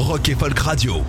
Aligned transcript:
Rock 0.00 0.30
et 0.30 0.34
Folk 0.34 0.58
Radio. 0.58 1.04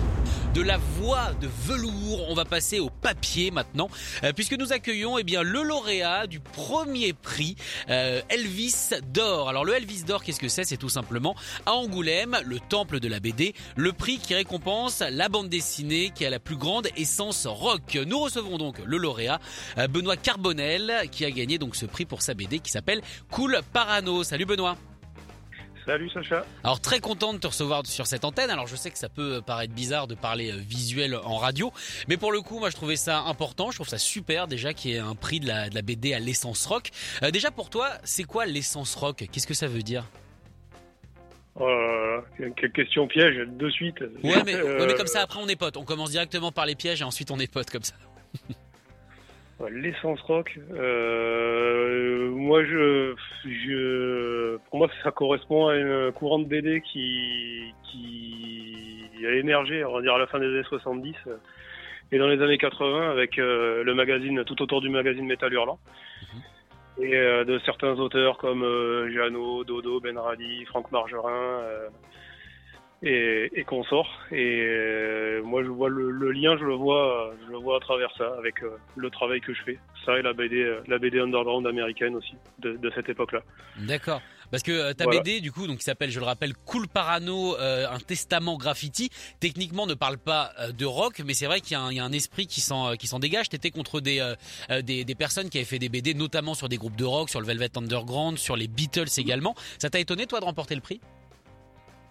de 0.54 0.60
la 0.60 0.76
voix 0.76 1.32
de 1.40 1.48
velours. 1.66 2.28
On 2.28 2.34
va 2.34 2.44
passer 2.44 2.78
au 2.78 2.90
papier 2.90 3.50
maintenant, 3.50 3.88
euh, 4.22 4.34
puisque 4.34 4.52
nous 4.52 4.74
accueillons 4.74 5.16
eh 5.16 5.24
bien 5.24 5.42
le 5.42 5.62
lauréat 5.62 6.26
du 6.26 6.40
premier 6.40 7.14
prix 7.14 7.56
euh, 7.88 8.20
Elvis 8.28 8.90
d'or. 9.14 9.48
Alors 9.48 9.64
le 9.64 9.74
Elvis 9.74 10.02
d'or, 10.02 10.22
qu'est-ce 10.22 10.40
que 10.40 10.48
c'est? 10.48 10.64
C'est 10.64 10.76
tout 10.76 10.90
simplement 10.90 11.34
à 11.64 11.72
Angoulême, 11.72 12.36
le 12.44 12.60
temple 12.60 13.00
de 13.00 13.08
la 13.08 13.18
BD, 13.18 13.54
le 13.76 13.94
prix 13.94 14.18
qui 14.18 14.34
récompense 14.34 15.02
la 15.10 15.30
bande 15.30 15.48
dessinée 15.48 16.12
qui 16.14 16.26
a 16.26 16.30
la 16.30 16.38
plus 16.38 16.56
grande 16.56 16.88
essence 16.98 17.46
rock. 17.46 17.98
Nous 18.06 18.18
recevons 18.18 18.58
donc 18.58 18.76
le 18.84 18.98
lauréat 18.98 19.40
euh, 19.78 19.88
Benoît 19.88 20.18
Carbonel, 20.18 21.08
qui 21.10 21.24
a 21.24 21.30
gagné 21.30 21.56
donc 21.56 21.76
ce 21.76 21.86
prix 21.86 22.04
pour 22.04 22.20
sa 22.20 22.34
BD 22.34 22.58
qui 22.58 22.70
s'appelle 22.70 23.00
Cool 23.30 23.58
Parano. 23.72 24.22
Salut 24.22 24.44
Benoît. 24.44 24.76
Salut 25.84 26.08
Sacha. 26.10 26.44
Alors 26.62 26.80
très 26.80 27.00
content 27.00 27.34
de 27.34 27.38
te 27.38 27.46
recevoir 27.48 27.84
sur 27.86 28.06
cette 28.06 28.24
antenne. 28.24 28.50
Alors 28.50 28.66
je 28.68 28.76
sais 28.76 28.90
que 28.90 28.98
ça 28.98 29.08
peut 29.08 29.42
paraître 29.44 29.74
bizarre 29.74 30.06
de 30.06 30.14
parler 30.14 30.52
euh, 30.52 30.56
visuel 30.56 31.16
en 31.16 31.36
radio, 31.36 31.72
mais 32.08 32.16
pour 32.16 32.30
le 32.30 32.40
coup 32.40 32.60
moi 32.60 32.70
je 32.70 32.76
trouvais 32.76 32.96
ça 32.96 33.20
important, 33.22 33.70
je 33.70 33.78
trouve 33.78 33.88
ça 33.88 33.98
super 33.98 34.46
déjà 34.46 34.74
qu'il 34.74 34.92
y 34.92 34.94
ait 34.94 35.00
un 35.00 35.16
prix 35.16 35.40
de 35.40 35.48
la, 35.48 35.68
de 35.68 35.74
la 35.74 35.82
BD 35.82 36.14
à 36.14 36.20
l'essence 36.20 36.66
rock. 36.66 36.90
Euh, 37.22 37.30
déjà 37.30 37.50
pour 37.50 37.68
toi 37.68 37.90
c'est 38.04 38.24
quoi 38.24 38.46
l'essence 38.46 38.94
rock? 38.94 39.24
Qu'est-ce 39.32 39.46
que 39.46 39.54
ça 39.54 39.66
veut 39.66 39.82
dire? 39.82 40.04
Euh, 41.60 42.20
quelle 42.56 42.72
question 42.72 43.06
piège 43.08 43.46
de 43.46 43.70
suite. 43.70 44.00
Ouais 44.22 44.42
mais, 44.46 44.54
ouais 44.62 44.86
mais 44.86 44.94
comme 44.94 45.06
ça 45.08 45.22
après 45.22 45.40
on 45.42 45.48
est 45.48 45.56
potes, 45.56 45.76
on 45.76 45.84
commence 45.84 46.12
directement 46.12 46.52
par 46.52 46.66
les 46.66 46.76
pièges 46.76 47.00
et 47.00 47.04
ensuite 47.04 47.30
on 47.32 47.38
est 47.38 47.50
potes 47.52 47.70
comme 47.70 47.82
ça. 47.82 47.94
L'essence 49.70 50.20
rock, 50.22 50.58
euh, 50.72 52.30
moi 52.30 52.64
je, 52.64 53.14
je, 53.44 54.56
pour 54.68 54.78
moi 54.78 54.88
ça 55.04 55.12
correspond 55.12 55.68
à 55.68 55.76
une 55.76 56.10
courant 56.12 56.40
de 56.40 56.46
BD 56.46 56.80
qui, 56.80 57.72
qui 57.84 59.06
a 59.24 59.34
émergé, 59.34 59.84
on 59.84 59.92
va 59.92 60.02
dire 60.02 60.14
à 60.14 60.18
la 60.18 60.26
fin 60.26 60.40
des 60.40 60.46
années 60.46 60.64
70 60.68 61.14
et 62.12 62.18
dans 62.18 62.26
les 62.26 62.42
années 62.42 62.58
80 62.58 63.10
avec 63.10 63.38
euh, 63.38 63.82
le 63.84 63.94
magazine, 63.94 64.44
tout 64.44 64.60
autour 64.62 64.80
du 64.80 64.90
magazine 64.90 65.26
Metal 65.26 65.52
Hurlant. 65.52 65.78
Mhm. 66.34 67.04
Et 67.04 67.16
euh, 67.16 67.44
de 67.44 67.58
certains 67.60 67.98
auteurs 67.98 68.36
comme 68.36 68.62
euh, 68.62 69.10
Jeannot, 69.12 69.64
Dodo, 69.64 70.00
Ben 70.00 70.18
Radi, 70.18 70.64
Franck 70.66 70.92
Margerin, 70.92 71.62
et, 73.02 73.50
et 73.54 73.66
sort 73.88 74.08
Et 74.30 74.60
euh, 74.62 75.42
moi, 75.42 75.62
je 75.64 75.68
vois 75.68 75.88
le, 75.88 76.10
le, 76.10 76.30
lien, 76.32 76.56
je 76.56 76.64
le 76.64 76.74
vois, 76.74 77.34
je 77.44 77.50
le 77.50 77.58
vois 77.58 77.76
à 77.76 77.80
travers 77.80 78.10
ça, 78.16 78.32
avec 78.38 78.62
euh, 78.62 78.76
le 78.96 79.10
travail 79.10 79.40
que 79.40 79.52
je 79.52 79.62
fais. 79.62 79.78
Ça 80.04 80.18
et 80.18 80.22
la 80.22 80.32
BD, 80.32 80.62
euh, 80.62 80.80
la 80.86 80.98
BD 80.98 81.18
underground 81.18 81.66
américaine 81.66 82.14
aussi, 82.14 82.34
de, 82.60 82.76
de 82.76 82.92
cette 82.94 83.08
époque-là. 83.08 83.40
D'accord. 83.78 84.22
Parce 84.52 84.62
que 84.62 84.92
ta 84.92 85.04
voilà. 85.04 85.20
BD, 85.20 85.40
du 85.40 85.50
coup, 85.50 85.66
donc 85.66 85.78
qui 85.78 85.84
s'appelle, 85.84 86.10
je 86.10 86.20
le 86.20 86.26
rappelle, 86.26 86.52
Cool 86.66 86.86
Parano, 86.86 87.56
un 87.58 87.98
testament 87.98 88.58
graffiti, 88.58 89.08
techniquement 89.40 89.86
ne 89.86 89.94
parle 89.94 90.18
pas 90.18 90.52
de 90.76 90.84
rock, 90.84 91.22
mais 91.24 91.32
c'est 91.32 91.46
vrai 91.46 91.62
qu'il 91.62 91.74
y, 91.74 91.94
y, 91.94 91.98
a 92.00 92.04
un 92.04 92.12
esprit 92.12 92.46
qui 92.46 92.60
s'en 92.60 92.94
qui 92.96 93.06
s'en 93.06 93.18
dégage. 93.18 93.48
T'étais 93.48 93.70
contre 93.70 94.00
des, 94.00 94.34
des, 94.82 95.06
des 95.06 95.14
personnes 95.14 95.48
qui 95.48 95.56
avaient 95.56 95.64
fait 95.64 95.78
des 95.78 95.88
BD, 95.88 96.12
notamment 96.12 96.52
sur 96.52 96.68
des 96.68 96.76
groupes 96.76 96.96
de 96.96 97.04
rock, 97.06 97.30
sur 97.30 97.40
le 97.40 97.46
Velvet 97.46 97.78
Underground, 97.78 98.36
sur 98.36 98.56
les 98.56 98.68
Beatles 98.68 99.08
également. 99.16 99.54
Ça 99.78 99.88
t'a 99.88 100.00
étonné 100.00 100.26
toi 100.26 100.38
de 100.38 100.44
remporter 100.44 100.74
le 100.74 100.82
prix? 100.82 101.00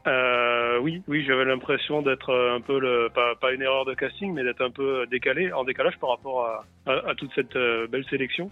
Euh, 0.08 0.80
oui, 0.80 1.04
oui, 1.08 1.24
j'avais 1.26 1.46
l'impression 1.46 2.02
d'être 2.02 2.34
un 2.34 2.62
peu 2.62 2.80
le, 2.80 3.10
pas, 3.14 3.36
pas, 3.36 3.54
une 3.54 3.62
erreur 3.62 3.86
de 3.86 3.94
casting, 3.94 4.34
mais 4.34 4.44
d'être 4.44 4.62
un 4.62 4.72
peu 4.72 5.06
décalé, 5.08 5.52
en 5.54 5.64
décalage 5.64 5.98
par 6.00 6.10
rapport 6.10 6.46
à, 6.46 6.66
à, 6.88 7.10
à 7.10 7.16
toute 7.16 7.32
cette 7.36 7.56
euh, 7.56 7.88
belle 7.88 8.06
sélection. 8.10 8.50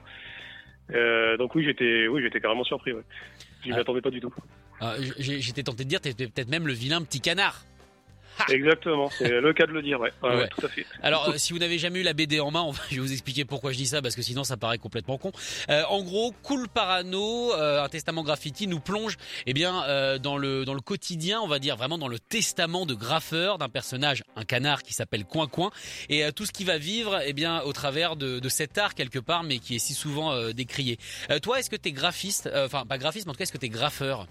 Euh, 0.92 1.38
donc 1.38 1.56
oui, 1.56 1.64
j'étais, 1.64 2.08
oui, 2.08 2.22
j'étais 2.22 2.40
carrément 2.40 2.64
surpris. 2.64 2.94
Ouais. 2.94 3.04
J'y 3.64 3.72
m'attendais 3.72 4.02
pas 4.02 4.10
du 4.10 4.22
tout. 4.22 4.34
Ah, 4.80 4.96
j'étais 5.18 5.64
tenté 5.64 5.84
de 5.84 5.90
dire, 5.90 6.02
t'étais 6.02 6.28
peut-être 6.28 6.50
même 6.50 6.68
le 6.68 6.74
vilain 6.74 7.02
petit 7.02 7.20
canard. 7.20 7.64
Exactement, 8.50 9.10
c'est 9.10 9.42
le 9.42 9.54
cas 9.54 9.66
de 9.66 9.72
le 9.72 9.82
dire, 9.82 10.00
ouais. 10.00 10.12
ouais, 10.24 10.36
ouais. 10.36 10.48
tout 10.50 10.66
à 10.66 10.70
fait. 10.70 10.86
Alors, 11.02 11.30
euh, 11.30 11.34
si 11.38 11.54
vous 11.54 11.60
n'avez 11.60 11.78
jamais 11.78 12.00
eu 12.00 12.04
la 12.04 12.14
BD 12.14 12.40
en 12.40 12.52
main, 12.52 12.62
on 12.62 12.72
va, 12.72 12.82
je 12.90 12.96
vais 12.96 13.02
vous 13.02 13.12
expliquer 13.12 13.46
pourquoi 13.46 13.72
je 13.72 13.78
dis 13.78 13.88
ça, 13.88 14.02
parce 14.02 14.16
que 14.16 14.22
sinon 14.22 14.44
ça 14.44 14.58
paraît 14.58 14.78
complètement 14.78 15.18
con. 15.18 15.32
Euh, 15.70 15.84
en 15.90 16.04
gros, 16.04 16.34
Cool 16.44 16.68
Parano, 16.68 17.54
euh, 17.54 17.84
un 17.84 17.90
testament 17.90 18.24
graffiti, 18.24 18.68
nous 18.68 18.80
plonge 18.80 19.18
eh 19.46 19.54
bien, 19.54 19.84
euh, 19.84 20.18
dans, 20.18 20.38
le, 20.38 20.66
dans 20.66 20.74
le 20.74 20.82
quotidien, 20.82 21.42
on 21.42 21.48
va 21.48 21.60
dire 21.60 21.76
vraiment 21.76 21.98
dans 21.98 22.08
le 22.08 22.20
testament 22.20 22.86
de 22.86 22.94
graffeur 22.94 23.58
d'un 23.58 23.70
personnage, 23.70 24.24
un 24.36 24.44
canard 24.44 24.84
qui 24.84 24.94
s'appelle 24.94 25.26
Coin 25.26 25.48
Coin, 25.48 25.72
et 26.10 26.24
euh, 26.24 26.32
tout 26.32 26.46
ce 26.46 26.52
qui 26.52 26.64
va 26.64 26.78
vivre 26.78 27.20
eh 27.26 27.34
bien, 27.34 27.62
au 27.62 27.74
travers 27.74 28.16
de, 28.16 28.40
de, 28.40 28.50
cet 28.50 28.78
art 28.78 28.96
quelque 28.96 29.20
part, 29.20 29.44
mais 29.44 29.60
qui 29.60 29.76
est 29.76 29.80
si 29.80 29.94
souvent 29.94 30.32
euh, 30.32 30.52
décrié. 30.52 30.98
toi, 31.42 31.60
est-ce 31.60 31.70
que 31.70 31.76
tu 31.76 31.90
es 31.90 31.92
graphiste, 31.92 32.50
enfin 32.54 32.86
pas 32.86 32.98
graphiste, 32.98 33.26
mais 33.26 33.32
en 33.32 33.34
tout 33.34 33.40
cas, 33.40 33.44
est-ce 33.44 33.54
que 33.54 33.58
tu 33.58 33.66
es 33.66 33.70
graffeur? 33.70 34.28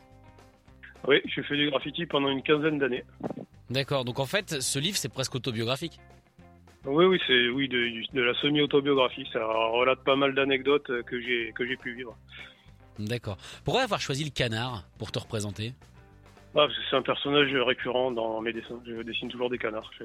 Oui, 1.06 1.20
j'ai 1.26 1.42
fait 1.42 1.56
du 1.56 1.70
graffiti 1.70 2.06
pendant 2.06 2.28
une 2.28 2.42
quinzaine 2.42 2.78
d'années. 2.78 3.04
D'accord. 3.70 4.04
Donc 4.04 4.18
en 4.18 4.26
fait, 4.26 4.60
ce 4.60 4.78
livre, 4.78 4.96
c'est 4.96 5.12
presque 5.12 5.34
autobiographique. 5.34 5.98
Oui, 6.86 7.04
oui, 7.04 7.20
c'est 7.26 7.48
oui 7.48 7.68
de, 7.68 8.14
de 8.14 8.22
la 8.22 8.34
semi-autobiographie. 8.34 9.26
Ça 9.32 9.44
relate 9.44 10.02
pas 10.04 10.16
mal 10.16 10.34
d'anecdotes 10.34 11.02
que 11.04 11.20
j'ai 11.20 11.52
que 11.54 11.66
j'ai 11.66 11.76
pu 11.76 11.94
vivre. 11.94 12.16
D'accord. 12.98 13.36
Pourquoi 13.64 13.82
avoir 13.82 14.00
choisi 14.00 14.24
le 14.24 14.30
canard 14.30 14.84
pour 14.98 15.12
te 15.12 15.18
représenter? 15.18 15.72
Ah, 16.56 16.66
C'est 16.90 16.96
un 16.96 17.02
personnage 17.02 17.54
récurrent 17.54 18.10
dans 18.10 18.40
mes 18.40 18.52
dessins. 18.52 18.80
Je 18.86 19.02
dessine 19.02 19.28
toujours 19.28 19.50
des 19.50 19.58
canards. 19.58 19.90
Je, 19.98 20.04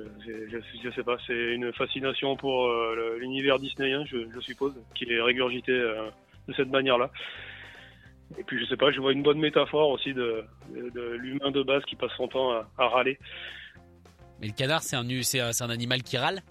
je, 0.52 0.58
je 0.84 0.92
sais 0.92 1.04
pas, 1.04 1.18
c'est 1.26 1.54
une 1.54 1.72
fascination 1.74 2.36
pour 2.36 2.68
euh, 2.68 3.18
l'univers 3.20 3.60
disneyen, 3.60 4.04
je, 4.06 4.18
je, 4.34 4.40
suppose, 4.42 4.74
qui 4.94 5.06
est 5.06 5.22
régurgité 5.22 5.72
euh, 5.72 6.10
de 6.48 6.54
cette 6.54 6.70
manière-là. 6.70 7.10
Et 8.38 8.44
puis 8.44 8.60
je 8.60 8.66
sais 8.70 8.78
pas, 8.78 8.92
je 8.92 9.00
vois 9.00 9.12
une 9.12 9.24
bonne 9.24 9.40
métaphore 9.40 9.90
aussi 9.90 10.14
de, 10.14 10.44
de, 10.70 10.90
de 10.90 11.12
l'humain 11.14 11.52
de 11.52 11.64
base 11.64 11.84
qui 11.86 11.96
passe 11.96 12.12
son 12.18 12.28
temps 12.28 12.52
à, 12.52 12.68
à 12.78 12.88
râler. 12.88 13.18
Mais 14.42 14.48
le 14.48 14.54
canard, 14.54 14.84
c'est 14.84 14.96
un, 14.96 15.06
un, 15.06 15.70
animal 15.70 16.04
qui 16.04 16.18
râle? 16.18 16.42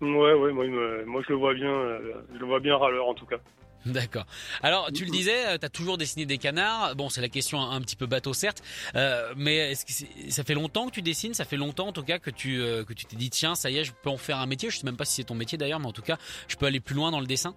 Ouais, 0.00 0.32
ouais, 0.32 0.52
moi, 0.52 1.22
je 1.26 1.32
le 1.32 1.34
vois 1.36 1.54
bien, 1.54 1.70
euh, 1.70 2.14
je 2.32 2.38
le 2.38 2.46
vois 2.46 2.60
bien 2.60 2.76
râleur 2.76 3.06
en 3.06 3.14
tout 3.14 3.26
cas. 3.26 3.38
D'accord. 3.86 4.26
Alors, 4.62 4.90
tu 4.92 5.04
le 5.04 5.10
disais, 5.10 5.58
tu 5.58 5.64
as 5.64 5.68
toujours 5.68 5.98
dessiné 5.98 6.26
des 6.26 6.38
canards. 6.38 6.96
Bon, 6.96 7.08
c'est 7.08 7.20
la 7.20 7.28
question 7.28 7.60
un, 7.60 7.70
un, 7.70 7.80
petit 7.80 7.96
peu 7.96 8.06
bateau, 8.06 8.32
certes. 8.32 8.62
Euh, 8.96 9.32
mais 9.36 9.72
est-ce 9.72 9.86
que 9.86 10.30
ça 10.30 10.44
fait 10.44 10.54
longtemps 10.54 10.86
que 10.86 10.92
tu 10.94 11.02
dessines? 11.02 11.34
Ça 11.34 11.44
fait 11.44 11.56
longtemps, 11.56 11.88
en 11.88 11.92
tout 11.92 12.02
cas, 12.02 12.18
que 12.18 12.30
tu 12.30 12.60
euh, 12.60 12.84
que 12.84 12.92
tu 12.92 13.06
t'es 13.06 13.16
dit, 13.16 13.30
tiens, 13.30 13.54
ça 13.54 13.70
y 13.70 13.78
est, 13.78 13.84
je 13.84 13.92
peux 13.92 14.10
en 14.10 14.16
faire 14.16 14.38
un 14.38 14.46
métier. 14.46 14.70
Je 14.70 14.78
sais 14.78 14.84
même 14.84 14.96
pas 14.96 15.04
si 15.04 15.14
c'est 15.14 15.24
ton 15.24 15.34
métier 15.34 15.58
d'ailleurs, 15.58 15.80
mais 15.80 15.86
en 15.86 15.92
tout 15.92 16.02
cas, 16.02 16.18
je 16.48 16.56
peux 16.56 16.66
aller 16.66 16.80
plus 16.80 16.94
loin 16.94 17.10
dans 17.10 17.20
le 17.20 17.26
dessin 17.26 17.54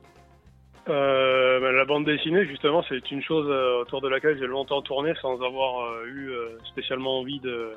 euh, 0.90 1.72
la 1.72 1.86
bande 1.86 2.06
dessinée, 2.06 2.46
justement, 2.46 2.84
c'est 2.90 3.12
une 3.12 3.22
chose 3.22 3.47
euh, 3.50 3.81
autour 3.81 4.02
de 4.02 4.08
laquelle 4.08 4.38
j'ai 4.40 4.47
longtemps 4.47 4.81
tourné 4.81 5.14
sans 5.22 5.42
avoir 5.42 5.86
euh, 5.86 6.06
eu 6.08 6.30
euh, 6.30 6.58
spécialement 6.66 7.19
envie 7.19 7.40
de, 7.40 7.74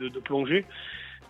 de, 0.00 0.08
de, 0.08 0.20
plonger. 0.20 0.64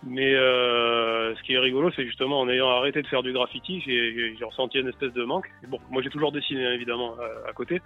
Mais 0.03 0.35
euh, 0.35 1.33
ce 1.35 1.41
qui 1.43 1.53
est 1.53 1.59
rigolo, 1.59 1.91
c'est 1.95 2.05
justement 2.05 2.39
en 2.39 2.49
ayant 2.49 2.69
arrêté 2.69 3.01
de 3.01 3.07
faire 3.07 3.23
du 3.23 3.33
graffiti, 3.33 3.81
j'ai 3.81 4.35
ressenti 4.45 4.79
une 4.79 4.89
espèce 4.89 5.13
de 5.13 5.23
manque. 5.23 5.49
Bon, 5.67 5.79
moi 5.89 6.03
j'ai 6.03 6.09
toujours 6.09 6.31
dessiné 6.31 6.63
évidemment 6.73 7.15
à, 7.19 7.49
à 7.49 7.53
côté, 7.53 7.81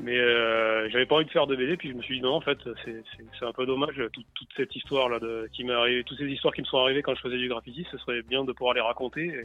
mais 0.00 0.18
euh, 0.18 0.88
j'avais 0.90 1.06
pas 1.06 1.16
envie 1.16 1.26
de 1.26 1.30
faire 1.30 1.46
de 1.46 1.54
BD. 1.54 1.76
Puis 1.76 1.90
je 1.90 1.94
me 1.94 2.02
suis 2.02 2.16
dit 2.16 2.22
non, 2.22 2.34
en 2.34 2.40
fait, 2.40 2.58
c'est 2.84 3.44
un 3.44 3.52
peu 3.52 3.66
dommage 3.66 3.94
toute, 4.12 4.26
toute 4.34 4.48
cette 4.56 4.74
histoire 4.74 5.08
là 5.08 5.20
de, 5.20 5.48
qui 5.52 5.62
m'est 5.62 5.74
arrivée, 5.74 6.02
toutes 6.02 6.18
ces 6.18 6.26
histoires 6.26 6.54
qui 6.54 6.62
me 6.62 6.66
sont 6.66 6.78
arrivées 6.78 7.02
quand 7.02 7.14
je 7.14 7.20
faisais 7.20 7.38
du 7.38 7.48
graffiti, 7.48 7.86
ce 7.92 7.98
serait 7.98 8.22
bien 8.22 8.42
de 8.44 8.50
pouvoir 8.52 8.74
les 8.74 8.80
raconter. 8.80 9.44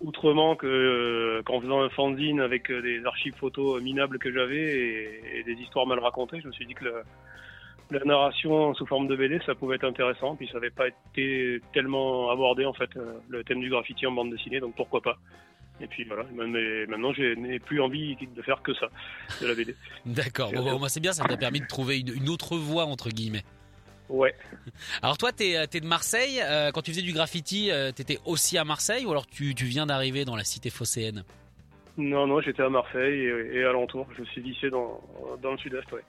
Outrement 0.00 0.56
que 0.56 0.66
euh, 0.66 1.42
qu'en 1.42 1.60
faisant 1.60 1.82
un 1.82 1.88
fanzine 1.90 2.40
avec 2.40 2.70
euh, 2.70 2.80
des 2.82 3.04
archives 3.04 3.34
photos 3.34 3.82
minables 3.82 4.18
que 4.18 4.32
j'avais 4.32 4.62
et, 4.62 5.38
et, 5.38 5.42
des 5.44 5.60
histoires 5.60 5.86
mal 5.86 5.98
racontées, 5.98 6.40
je 6.40 6.46
me 6.46 6.52
suis 6.52 6.66
dit 6.66 6.74
que 6.74 6.84
le, 6.84 7.02
la 7.90 8.04
narration 8.04 8.74
sous 8.74 8.86
forme 8.86 9.08
de 9.08 9.16
BD, 9.16 9.40
ça 9.46 9.54
pouvait 9.54 9.76
être 9.76 9.84
intéressant. 9.84 10.36
Puis 10.36 10.48
ça 10.48 10.54
n'avait 10.54 10.70
pas 10.70 10.88
été 10.88 11.60
tellement 11.72 12.30
abordé 12.30 12.64
en 12.64 12.74
fait 12.74 12.90
euh, 12.96 13.14
le 13.28 13.44
thème 13.44 13.60
du 13.60 13.70
graffiti 13.70 14.06
en 14.06 14.12
bande 14.12 14.30
dessinée, 14.30 14.60
donc 14.60 14.74
pourquoi 14.76 15.00
pas. 15.00 15.18
Et 15.80 15.86
puis 15.86 16.04
voilà, 16.04 16.24
mais 16.34 16.86
maintenant 16.86 17.12
je 17.12 17.34
n'ai 17.34 17.60
plus 17.60 17.80
envie 17.80 18.16
de 18.16 18.42
faire 18.42 18.62
que 18.62 18.74
ça, 18.74 18.88
de 19.40 19.46
la 19.46 19.54
BD. 19.54 19.76
D'accord, 20.06 20.50
bon, 20.52 20.76
bon, 20.76 20.88
c'est 20.88 20.98
bien, 20.98 21.12
ça 21.12 21.24
t'a 21.24 21.36
permis 21.36 21.60
de 21.60 21.66
trouver 21.66 22.00
une, 22.00 22.12
une 22.14 22.28
autre 22.28 22.56
voie 22.56 22.84
entre 22.84 23.10
guillemets. 23.10 23.44
Ouais. 24.08 24.34
Alors 25.02 25.18
toi, 25.18 25.32
t'es 25.32 25.52
es 25.52 25.80
de 25.80 25.86
Marseille. 25.86 26.40
Euh, 26.42 26.70
quand 26.70 26.82
tu 26.82 26.92
faisais 26.92 27.02
du 27.02 27.12
graffiti, 27.12 27.70
euh, 27.70 27.92
t'étais 27.92 28.18
aussi 28.24 28.56
à 28.58 28.64
Marseille 28.64 29.04
ou 29.04 29.10
alors 29.10 29.26
tu, 29.26 29.54
tu 29.54 29.66
viens 29.66 29.86
d'arriver 29.86 30.24
dans 30.24 30.36
la 30.36 30.44
cité 30.44 30.70
phocéenne? 30.70 31.24
Non, 31.96 32.26
non, 32.26 32.40
j'étais 32.40 32.62
à 32.62 32.70
Marseille 32.70 33.20
et, 33.20 33.58
et 33.58 33.64
alentour. 33.64 34.06
Je 34.16 34.24
suis 34.24 34.42
lycée 34.42 34.70
dans, 34.70 35.00
dans 35.42 35.52
le 35.52 35.58
sud-est, 35.58 35.90
ouais. 35.92 36.02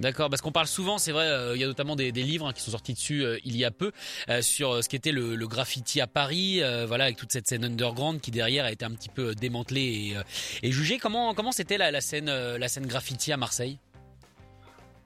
D'accord, 0.00 0.30
parce 0.30 0.40
qu'on 0.40 0.50
parle 0.50 0.66
souvent, 0.66 0.96
c'est 0.96 1.12
vrai, 1.12 1.26
euh, 1.26 1.54
il 1.54 1.60
y 1.60 1.64
a 1.64 1.66
notamment 1.66 1.94
des, 1.94 2.10
livres 2.10 2.46
hein, 2.46 2.52
qui 2.54 2.62
sont 2.62 2.70
sortis 2.70 2.94
dessus 2.94 3.22
euh, 3.22 3.38
il 3.44 3.54
y 3.54 3.66
a 3.66 3.70
peu 3.70 3.92
euh, 4.30 4.40
sur 4.40 4.82
ce 4.82 4.88
qu'était 4.88 5.12
le, 5.12 5.36
le, 5.36 5.46
graffiti 5.46 6.00
à 6.00 6.06
Paris, 6.06 6.62
voilà, 6.86 7.04
avec 7.04 7.16
toute 7.16 7.32
cette 7.32 7.46
scène 7.46 7.64
underground 7.64 8.20
qui 8.20 8.30
derrière 8.30 8.64
a 8.64 8.72
été 8.72 8.84
un 8.84 8.92
petit 8.92 9.10
peu 9.10 9.34
démantelée 9.34 10.14
et, 10.62 10.66
et 10.66 10.72
jugée. 10.72 10.98
Comment 10.98 11.34
comment 11.34 11.52
c'était 11.52 11.76
la, 11.76 11.90
la, 11.90 12.00
scène 12.00 12.30
la 12.30 12.68
scène 12.68 12.86
graffiti 12.86 13.32
à 13.32 13.36
Marseille? 13.36 13.78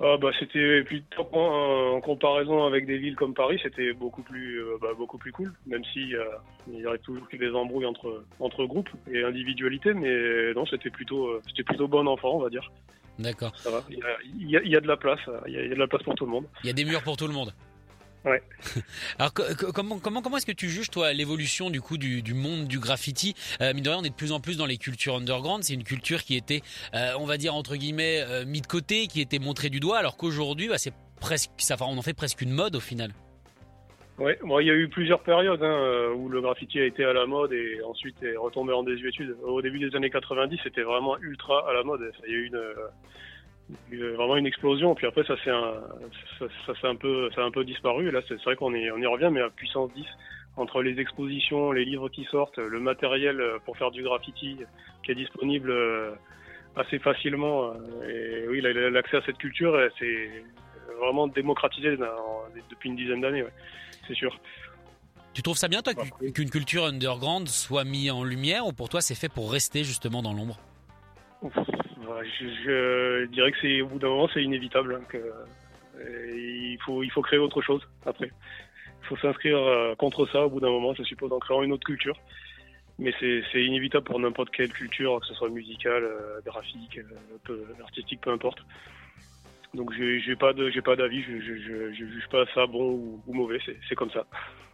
Ah 0.00 0.16
bah 0.20 0.30
c'était 0.38 0.82
plutôt 0.82 1.26
en, 1.32 2.00
comparaison 2.00 2.64
avec 2.64 2.86
des 2.86 2.98
villes 2.98 3.16
comme 3.16 3.34
Paris, 3.34 3.60
c'était 3.62 3.92
beaucoup 3.92 4.22
plus 4.22 4.60
bah, 4.80 4.88
beaucoup 4.96 5.18
plus 5.18 5.32
cool, 5.32 5.52
même 5.66 5.84
si 5.92 6.12
il 6.68 6.78
y 6.78 6.86
aurait 6.86 6.98
toujours 6.98 7.26
des 7.32 7.50
embrouilles 7.50 7.86
entre 7.86 8.24
entre 8.40 8.64
groupes 8.64 8.90
et 9.10 9.22
individualités, 9.22 9.94
mais 9.94 10.52
non 10.54 10.66
c'était 10.66 10.90
plutôt 10.90 11.40
c'était 11.48 11.62
plutôt 11.62 11.88
bon 11.88 12.06
enfant 12.06 12.34
on 12.34 12.40
va 12.40 12.50
dire. 12.50 12.70
D'accord. 13.18 13.56
Ça 13.56 13.70
va. 13.70 13.84
Il 13.88 13.98
y, 14.48 14.56
a, 14.56 14.62
il 14.62 14.70
y, 14.70 14.76
a, 14.76 14.80
de 14.80 14.88
la 14.88 14.96
place. 14.96 15.20
Il 15.46 15.52
y, 15.52 15.58
a, 15.58 15.68
de 15.68 15.74
la 15.74 15.86
place 15.86 16.02
pour 16.02 16.16
tout 16.16 16.24
le 16.24 16.32
monde. 16.32 16.46
Il 16.64 16.66
y 16.66 16.70
a 16.70 16.72
des 16.72 16.84
murs 16.84 17.02
pour 17.02 17.16
tout 17.16 17.28
le 17.28 17.32
monde. 17.32 17.54
Ouais. 18.24 18.42
Alors 19.18 19.32
comment 19.34 19.98
comment 19.98 20.22
comment 20.22 20.36
est-ce 20.38 20.46
que 20.46 20.52
tu 20.52 20.68
juges 20.70 20.90
toi 20.90 21.12
l'évolution 21.12 21.68
du 21.68 21.80
coup 21.80 21.98
du, 21.98 22.22
du 22.22 22.32
monde 22.32 22.66
du 22.66 22.78
graffiti? 22.78 23.34
Euh, 23.60 23.74
Mine 23.74 23.84
de 23.84 23.90
rien, 23.90 23.98
on 23.98 24.04
est 24.04 24.10
de 24.10 24.14
plus 24.14 24.32
en 24.32 24.40
plus 24.40 24.56
dans 24.56 24.66
les 24.66 24.78
cultures 24.78 25.16
underground. 25.16 25.62
C'est 25.62 25.74
une 25.74 25.84
culture 25.84 26.22
qui 26.22 26.36
était, 26.36 26.62
euh, 26.94 27.12
on 27.18 27.26
va 27.26 27.36
dire 27.36 27.54
entre 27.54 27.76
guillemets, 27.76 28.22
euh, 28.22 28.44
mis 28.46 28.62
de 28.62 28.66
côté, 28.66 29.06
qui 29.08 29.20
était 29.20 29.38
montrée 29.38 29.68
du 29.68 29.80
doigt, 29.80 29.98
alors 29.98 30.16
qu'aujourd'hui, 30.16 30.68
bah, 30.68 30.78
c'est 30.78 30.94
presque, 31.20 31.50
ça, 31.58 31.76
on 31.80 31.98
en 31.98 32.02
fait 32.02 32.14
presque 32.14 32.40
une 32.40 32.50
mode 32.50 32.76
au 32.76 32.80
final. 32.80 33.10
Ouais, 34.16 34.38
moi 34.42 34.62
il 34.62 34.66
y 34.66 34.70
a 34.70 34.74
eu 34.74 34.88
plusieurs 34.88 35.20
périodes 35.24 35.62
hein, 35.62 35.66
euh, 35.66 36.14
où 36.14 36.28
le 36.28 36.40
graffiti 36.40 36.78
a 36.78 36.84
été 36.84 37.04
à 37.04 37.12
la 37.12 37.26
mode 37.26 37.52
et 37.52 37.82
ensuite 37.82 38.22
est 38.22 38.36
retombé 38.36 38.72
en 38.72 38.84
désuétude. 38.84 39.36
Au 39.42 39.60
début 39.60 39.80
des 39.80 39.96
années 39.96 40.08
90, 40.08 40.60
c'était 40.62 40.82
vraiment 40.82 41.18
ultra 41.18 41.68
à 41.68 41.72
la 41.72 41.82
mode. 41.82 42.12
Il 42.24 42.32
y 42.32 42.36
a 42.36 42.38
eu 42.38 42.46
une, 42.46 42.62
vraiment 43.90 44.36
une 44.36 44.46
explosion. 44.46 44.94
Puis 44.94 45.06
après, 45.06 45.24
ça 45.24 45.36
s'est 45.42 45.50
un, 45.50 45.74
ça, 46.38 46.74
ça 46.80 46.88
un 46.88 46.96
peu, 46.96 47.30
ça 47.34 47.42
a 47.42 47.44
un 47.44 47.50
peu 47.50 47.64
disparu. 47.64 48.08
Et 48.08 48.10
là, 48.10 48.20
c'est 48.28 48.40
vrai 48.42 48.56
qu'on 48.56 48.74
y, 48.74 48.90
on 48.90 48.98
y 48.98 49.06
revient, 49.06 49.30
mais 49.32 49.40
à 49.40 49.50
puissance 49.50 49.90
10 49.94 50.04
entre 50.56 50.82
les 50.82 51.00
expositions, 51.00 51.72
les 51.72 51.84
livres 51.84 52.08
qui 52.08 52.24
sortent, 52.24 52.58
le 52.58 52.78
matériel 52.78 53.42
pour 53.64 53.76
faire 53.76 53.90
du 53.90 54.02
graffiti 54.02 54.58
qui 55.02 55.10
est 55.10 55.16
disponible 55.16 55.70
euh, 55.70 56.12
assez 56.76 56.98
facilement. 56.98 57.72
Euh, 57.72 58.44
et 58.44 58.48
oui, 58.48 58.60
l'accès 58.60 59.16
à 59.16 59.22
cette 59.22 59.38
culture, 59.38 59.76
c'est 59.98 60.30
vraiment 61.00 61.26
démocratisé 61.26 61.96
depuis 62.70 62.88
une 62.88 62.96
dizaine 62.96 63.20
d'années. 63.20 63.42
Ouais 63.42 63.52
c'est 64.06 64.14
sûr. 64.14 64.38
Tu 65.32 65.42
trouves 65.42 65.56
ça 65.56 65.68
bien, 65.68 65.82
toi, 65.82 65.94
qu'une 66.32 66.50
culture 66.50 66.84
underground 66.84 67.48
soit 67.48 67.84
mise 67.84 68.10
en 68.10 68.22
lumière 68.22 68.66
ou 68.66 68.72
pour 68.72 68.88
toi 68.88 69.00
c'est 69.00 69.16
fait 69.16 69.28
pour 69.28 69.50
rester 69.50 69.82
justement 69.82 70.22
dans 70.22 70.32
l'ombre? 70.32 70.58
Je, 72.22 73.26
dirais 73.26 73.52
que 73.52 73.58
c'est 73.60 73.80
au 73.80 73.86
bout 73.86 73.98
d'un 73.98 74.08
moment 74.08 74.28
c'est 74.32 74.42
inévitable. 74.42 74.94
Hein, 74.94 75.18
euh, 75.96 76.30
il, 76.34 76.78
faut, 76.84 77.02
il 77.02 77.10
faut 77.10 77.22
créer 77.22 77.38
autre 77.38 77.62
chose 77.62 77.86
après. 78.04 78.30
Il 79.02 79.06
faut 79.06 79.16
s'inscrire 79.16 79.58
euh, 79.58 79.94
contre 79.94 80.26
ça 80.26 80.46
au 80.46 80.50
bout 80.50 80.60
d'un 80.60 80.70
moment, 80.70 80.94
je 80.94 81.02
suppose, 81.02 81.32
en 81.32 81.38
créant 81.38 81.62
une 81.62 81.72
autre 81.72 81.84
culture. 81.84 82.16
Mais 82.98 83.12
c'est 83.20 83.64
inévitable 83.64 84.04
pour 84.04 84.20
n'importe 84.20 84.50
quelle 84.50 84.72
culture, 84.72 85.18
que 85.20 85.26
ce 85.26 85.34
soit 85.34 85.48
musicale, 85.48 86.04
euh, 86.04 86.40
graphique, 86.44 87.00
artistique, 87.82 88.20
peu 88.20 88.30
importe. 88.30 88.58
Donc 89.74 89.92
j'ai 89.92 90.36
pas 90.36 90.52
de 90.52 90.70
j'ai 90.70 90.82
pas 90.82 90.94
d'avis, 90.94 91.22
je, 91.22 91.40
je, 91.40 91.92
je, 91.92 92.04
juge 92.06 92.28
pas 92.30 92.44
ça 92.54 92.66
bon 92.66 93.20
ou, 93.26 93.32
mauvais, 93.34 93.58
c'est 93.88 93.94
comme 93.96 94.10
ça. 94.10 94.24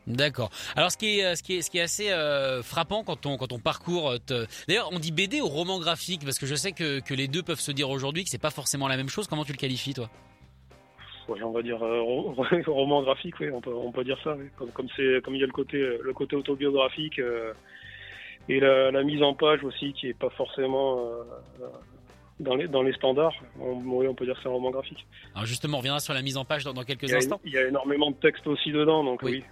D'accord. 0.07 0.51
Alors 0.77 0.91
ce 0.91 0.99
qui 0.99 1.21
est 1.21 1.37
ce 1.37 1.43
qui 1.43 1.57
est 1.57 1.63
ce 1.63 1.71
qui 1.71 1.79
est 1.79 1.83
assez 1.83 2.11
euh, 2.11 2.63
frappant 2.63 3.03
quand 3.03 3.25
on 3.25 3.39
quand 3.39 3.53
on 3.53 3.59
parcourt 3.59 4.11
euh, 4.11 4.45
d'ailleurs 4.69 4.91
on 4.93 4.99
dit 4.99 5.13
BD 5.13 5.41
ou 5.41 5.47
roman 5.47 5.79
graphique? 5.79 6.23
Parce 6.25 6.39
que 6.39 6.47
je 6.47 6.55
sais 6.55 6.73
que, 6.73 7.01
que 7.01 7.15
les 7.15 7.29
deux 7.29 7.43
peuvent 7.43 7.61
se 7.61 7.73
dire 7.73 7.89
aujourd'hui 7.89 8.25
que 8.25 8.31
c'est 8.31 8.41
pas 8.41 8.51
forcément 8.51 8.89
la 8.89 8.99
même 8.99 9.09
chose. 9.09 9.27
Comment 9.27 9.45
tu 9.45 9.53
le 9.53 9.59
qualifies 9.59 9.95
toi? 9.95 10.11
Ouais, 11.29 11.43
on 11.43 11.53
va 11.53 11.63
dire 11.63 11.83
euh, 11.83 12.03
roman 12.67 13.03
graphique, 13.03 13.37
oui, 13.41 13.51
on 13.51 13.63
peut 13.63 13.73
on 13.73 13.93
peut 13.93 14.05
dire 14.05 14.19
ça. 14.23 14.37
Oui. 14.39 14.47
Comme 14.57 14.71
comme 14.71 14.89
c'est 14.97 15.23
comme 15.25 15.35
il 15.35 15.41
y 15.41 15.45
a 15.45 15.47
le 15.47 15.53
côté 15.53 15.79
le 15.79 16.13
côté 16.13 16.37
autobiographique 16.37 17.21
et 18.49 18.61
la, 18.61 18.91
la, 18.91 19.03
mise 19.03 19.23
en 19.23 19.33
page 19.33 19.63
aussi 19.65 19.93
qui 19.93 20.09
est 20.09 20.19
pas 20.19 20.31
forcément 20.31 20.99
dans 22.41 22.55
les, 22.55 22.69
dans 22.69 22.83
les 22.83 22.93
standards, 22.95 23.35
on, 23.61 23.83
on 23.87 24.15
peut 24.15 24.25
dire 24.25 24.35
que 24.35 24.41
c'est 24.43 24.49
un 24.49 24.53
roman 24.53 24.71
graphique. 24.71 25.07
Alors 25.35 25.47
justement, 25.47 25.77
on 25.77 25.81
reviendra 25.81 26.01
sur 26.01 26.15
la 26.15 26.23
mise 26.23 26.37
en 26.37 26.45
page 26.45 26.65
dans, 26.65 26.73
quelques 26.85 27.13
instants. 27.13 27.41
il 27.45 27.53
y 27.53 27.59
a 27.59 27.69
énormément 27.69 28.11
de 28.11 28.17
texte 28.17 28.47
aussi 28.47 28.73
dedans, 28.73 29.05
donc 29.05 29.23
oui. 29.23 29.45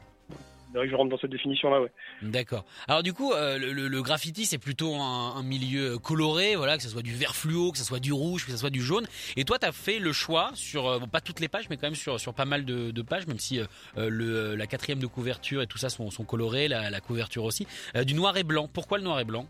oui. 0.72 0.72
que 0.72 0.88
je 0.88 0.94
rentre 0.94 1.10
dans 1.10 1.18
cette 1.18 1.30
définition-là, 1.30 1.82
ouais. 1.82 1.92
D'accord. 2.22 2.64
Alors 2.88 3.02
du 3.02 3.12
coup, 3.12 3.32
euh, 3.32 3.58
le, 3.58 4.02
graffiti, 4.02 4.46
c'est 4.46 4.58
plutôt 4.58 4.94
un, 4.94 5.42
milieu 5.42 5.98
coloré, 5.98 6.56
voilà, 6.56 6.78
que 6.78 6.82
ce 6.82 6.88
soit 6.88 7.02
du 7.02 7.14
vert 7.14 7.34
fluo, 7.34 7.72
que 7.72 7.78
ce 7.78 7.84
soit 7.84 8.00
du 8.00 8.12
rouge, 8.12 8.46
que 8.46 8.52
ce 8.52 8.56
soit 8.56 8.70
du 8.70 8.80
jaune. 8.80 9.06
Et 9.36 9.44
toi, 9.44 9.58
tu 9.58 9.66
as 9.66 9.72
fait 9.72 9.98
le 9.98 10.12
choix 10.12 10.50
sur, 10.54 10.88
euh, 10.88 10.98
pas 11.00 11.20
toutes 11.20 11.40
les 11.40 11.48
pages, 11.48 11.68
mais 11.68 11.76
quand 11.76 11.88
même 11.88 11.94
sur, 11.94 12.18
sur 12.18 12.32
pas 12.32 12.46
mal 12.46 12.64
de, 12.64 13.02
pages, 13.02 13.26
même 13.26 13.38
si 13.38 13.60
euh, 13.60 13.66
le, 14.08 14.56
la 14.56 14.66
quatrième 14.66 14.98
de 14.98 15.06
couverture 15.06 15.60
et 15.60 15.66
tout 15.66 15.78
ça 15.78 15.90
sont, 15.90 16.10
sont 16.10 16.24
colorés, 16.24 16.68
la, 16.68 16.88
la 16.88 17.00
couverture 17.00 17.44
aussi, 17.44 17.66
du 18.06 18.14
noir 18.14 18.36
et 18.38 18.44
blanc. 18.44 18.68
Pourquoi 18.72 18.96
le 18.96 19.04
noir 19.04 19.20
et 19.20 19.24
blanc? 19.24 19.46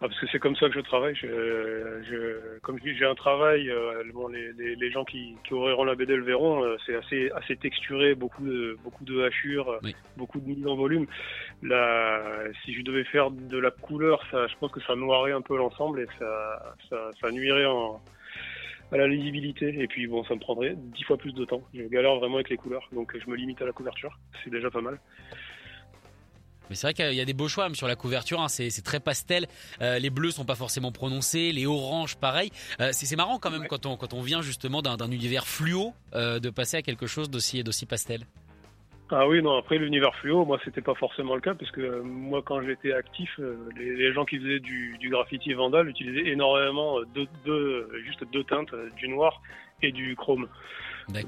Ah, 0.00 0.08
parce 0.08 0.20
que 0.20 0.26
c'est 0.30 0.38
comme 0.38 0.56
ça 0.56 0.68
que 0.68 0.74
je 0.74 0.80
travaille. 0.80 1.14
Je, 1.14 1.26
je, 1.26 2.58
comme 2.60 2.78
je 2.78 2.84
dis, 2.84 2.96
j'ai 2.98 3.06
un 3.06 3.14
travail. 3.14 3.70
Euh, 3.70 4.02
bon, 4.12 4.28
les, 4.28 4.52
les, 4.52 4.76
les, 4.76 4.90
gens 4.90 5.04
qui, 5.04 5.36
qui 5.44 5.54
ouvriront 5.54 5.84
la 5.84 5.94
BD 5.94 6.16
le 6.16 6.22
verront. 6.22 6.62
Euh, 6.62 6.76
c'est 6.84 6.96
assez, 6.96 7.30
assez 7.30 7.56
texturé, 7.56 8.14
beaucoup 8.14 8.44
de, 8.44 8.76
beaucoup 8.84 9.04
de 9.04 9.22
hachures, 9.22 9.80
beaucoup 10.18 10.38
de 10.38 10.48
mise 10.48 10.66
en 10.66 10.76
volume. 10.76 11.06
Là, 11.62 12.20
si 12.64 12.74
je 12.74 12.82
devais 12.82 13.04
faire 13.04 13.30
de 13.30 13.56
la 13.56 13.70
couleur, 13.70 14.22
ça, 14.30 14.46
je 14.48 14.54
pense 14.60 14.70
que 14.70 14.80
ça 14.82 14.94
noirait 14.96 15.32
un 15.32 15.40
peu 15.40 15.56
l'ensemble 15.56 16.00
et 16.00 16.06
ça, 16.18 16.76
ça, 16.90 17.10
ça 17.18 17.30
nuirait 17.30 17.64
en, 17.64 18.02
à 18.92 18.98
la 18.98 19.06
lisibilité. 19.06 19.80
Et 19.80 19.86
puis 19.86 20.06
bon, 20.06 20.24
ça 20.24 20.34
me 20.34 20.40
prendrait 20.40 20.74
dix 20.76 21.04
fois 21.04 21.16
plus 21.16 21.32
de 21.32 21.46
temps. 21.46 21.62
Je 21.72 21.84
galère 21.84 22.16
vraiment 22.16 22.36
avec 22.36 22.50
les 22.50 22.58
couleurs, 22.58 22.86
donc 22.92 23.16
je 23.18 23.30
me 23.30 23.36
limite 23.36 23.62
à 23.62 23.64
la 23.64 23.72
couverture. 23.72 24.18
C'est 24.44 24.50
déjà 24.50 24.70
pas 24.70 24.82
mal. 24.82 24.98
Mais 26.68 26.76
c'est 26.76 26.86
vrai 26.86 26.94
qu'il 26.94 27.14
y 27.14 27.20
a 27.20 27.24
des 27.24 27.34
beaux 27.34 27.48
choix 27.48 27.64
même 27.64 27.74
sur 27.74 27.88
la 27.88 27.96
couverture, 27.96 28.40
hein. 28.40 28.48
c'est 28.48 28.84
très 28.84 29.00
pastel. 29.00 29.46
Euh, 29.80 29.98
les 29.98 30.10
bleus 30.10 30.30
sont 30.32 30.44
pas 30.44 30.54
forcément 30.54 30.92
prononcés, 30.92 31.52
les 31.52 31.66
oranges 31.66 32.16
pareil. 32.16 32.50
Euh, 32.80 32.90
c'est 32.92 33.16
marrant 33.16 33.38
quand 33.38 33.50
même 33.50 33.66
quand 33.68 33.86
on 33.86 33.96
quand 33.96 34.14
on 34.14 34.20
vient 34.20 34.42
justement 34.42 34.82
d'un 34.82 35.10
univers 35.10 35.46
fluo 35.46 35.92
euh, 36.14 36.38
de 36.38 36.50
passer 36.50 36.78
à 36.78 36.82
quelque 36.82 37.06
chose 37.06 37.30
d'aussi 37.30 37.62
d'aussi 37.62 37.86
pastel. 37.86 38.20
Ah 39.08 39.28
oui, 39.28 39.40
non, 39.40 39.56
après 39.56 39.78
l'univers 39.78 40.12
fluo, 40.16 40.44
moi 40.44 40.58
c'était 40.64 40.80
pas 40.80 40.94
forcément 40.94 41.36
le 41.36 41.40
cas 41.40 41.54
parce 41.54 41.70
que 41.70 42.00
moi 42.00 42.42
quand 42.44 42.60
j'étais 42.62 42.92
actif, 42.92 43.38
les, 43.76 44.12
gens 44.12 44.24
qui 44.24 44.38
faisaient 44.38 44.58
du, 44.58 44.96
du 44.98 45.10
graffiti 45.10 45.52
vandal 45.52 45.88
utilisaient 45.88 46.28
énormément 46.28 46.98
deux, 47.44 47.88
juste 48.04 48.24
deux 48.32 48.42
teintes, 48.42 48.74
du 48.96 49.08
noir 49.08 49.40
et 49.80 49.92
du 49.92 50.16
chrome. 50.16 50.48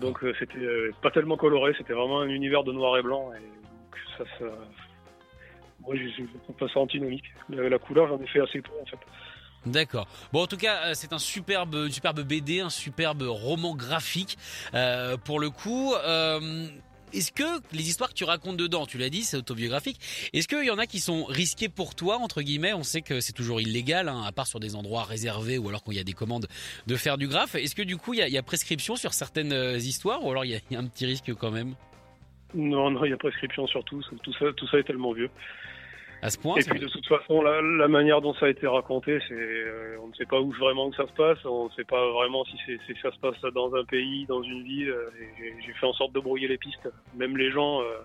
Donc 0.00 0.18
c'était 0.40 0.58
pas 1.02 1.12
tellement 1.12 1.36
coloré, 1.36 1.72
c'était 1.78 1.92
vraiment 1.92 2.20
un 2.20 2.28
univers 2.28 2.64
de 2.64 2.72
noir 2.72 2.98
et 2.98 3.02
blanc 3.02 3.30
et 3.32 4.18
ça, 4.18 4.24
ça 4.40 4.46
oui, 5.88 6.12
je, 6.16 6.22
trouve 6.42 6.56
pas 6.56 6.68
ça 6.68 6.80
antinomique. 6.80 7.24
La, 7.48 7.78
couleur, 7.78 8.08
j'en 8.08 8.20
ai 8.20 8.26
fait 8.26 8.40
assez 8.40 8.60
peu 8.60 8.70
en 8.80 8.86
fait. 8.86 8.98
D'accord. 9.66 10.06
Bon, 10.32 10.42
en 10.42 10.46
tout 10.46 10.56
cas, 10.56 10.86
euh, 10.86 10.92
c'est 10.94 11.12
un 11.12 11.18
superbe, 11.18 11.74
une 11.74 11.90
superbe 11.90 12.20
BD, 12.20 12.60
un 12.60 12.70
superbe 12.70 13.22
roman 13.22 13.74
graphique. 13.74 14.38
Euh, 14.74 15.16
pour 15.16 15.40
le 15.40 15.50
coup, 15.50 15.94
euh, 15.94 16.68
est-ce 17.12 17.32
que 17.32 17.60
les 17.72 17.88
histoires 17.88 18.10
que 18.10 18.14
tu 18.14 18.24
racontes 18.24 18.56
dedans, 18.56 18.86
tu 18.86 18.98
l'as 18.98 19.10
dit, 19.10 19.22
c'est 19.22 19.36
autobiographique. 19.36 19.98
Est-ce 20.32 20.46
qu'il 20.46 20.64
y 20.64 20.70
en 20.70 20.78
a 20.78 20.86
qui 20.86 21.00
sont 21.00 21.24
risquées 21.24 21.68
pour 21.68 21.94
toi 21.94 22.18
entre 22.18 22.42
guillemets? 22.42 22.72
On 22.72 22.84
sait 22.84 23.02
que 23.02 23.20
c'est 23.20 23.32
toujours 23.32 23.60
illégal, 23.60 24.08
hein, 24.08 24.22
à 24.24 24.32
part 24.32 24.46
sur 24.46 24.60
des 24.60 24.76
endroits 24.76 25.04
réservés 25.04 25.58
ou 25.58 25.68
alors 25.68 25.82
quand 25.82 25.92
il 25.92 25.98
y 25.98 26.00
a 26.00 26.04
des 26.04 26.12
commandes 26.12 26.46
de 26.86 26.96
faire 26.96 27.18
du 27.18 27.26
graphe. 27.26 27.54
Est-ce 27.56 27.74
que 27.74 27.82
du 27.82 27.96
coup, 27.96 28.14
il 28.14 28.20
y 28.20 28.38
a, 28.38 28.42
prescription 28.42 28.94
sur 28.94 29.12
certaines 29.12 29.76
histoires 29.76 30.24
ou 30.24 30.30
alors 30.30 30.44
il 30.44 30.52
y, 30.52 30.54
a, 30.54 30.60
il 30.70 30.74
y 30.74 30.76
a 30.76 30.80
un 30.80 30.86
petit 30.86 31.06
risque 31.06 31.34
quand 31.34 31.50
même? 31.50 31.74
Non, 32.54 32.90
non, 32.90 33.04
il 33.04 33.10
y 33.10 33.12
a 33.12 33.16
prescription 33.16 33.66
sur 33.66 33.84
tout. 33.84 34.02
Tout 34.22 34.32
ça, 34.34 34.46
tout 34.56 34.66
ça 34.68 34.78
est 34.78 34.84
tellement 34.84 35.12
vieux. 35.12 35.30
À 36.20 36.30
ce 36.30 36.38
point. 36.38 36.56
Et 36.56 36.64
puis 36.64 36.80
de 36.80 36.88
toute 36.88 37.06
façon, 37.06 37.42
la, 37.42 37.60
la, 37.62 37.88
manière 37.88 38.20
dont 38.20 38.34
ça 38.34 38.46
a 38.46 38.48
été 38.48 38.66
raconté, 38.66 39.20
c'est, 39.28 39.34
euh, 39.34 39.98
on 40.02 40.08
ne 40.08 40.14
sait 40.14 40.26
pas 40.26 40.40
où 40.40 40.50
vraiment 40.52 40.90
que 40.90 40.96
ça 40.96 41.06
se 41.06 41.12
passe, 41.12 41.38
on 41.44 41.66
ne 41.66 41.70
sait 41.70 41.84
pas 41.84 42.10
vraiment 42.10 42.44
si, 42.44 42.56
c'est, 42.66 42.78
si 42.86 43.00
ça 43.00 43.12
se 43.12 43.18
passe 43.18 43.40
dans 43.54 43.74
un 43.74 43.84
pays, 43.84 44.26
dans 44.26 44.42
une 44.42 44.64
ville. 44.64 44.90
Euh, 44.90 45.10
j'ai 45.64 45.72
fait 45.74 45.86
en 45.86 45.92
sorte 45.92 46.12
de 46.12 46.20
brouiller 46.20 46.48
les 46.48 46.58
pistes. 46.58 46.88
Même 47.14 47.36
les 47.36 47.52
gens, 47.52 47.82
euh, 47.82 47.98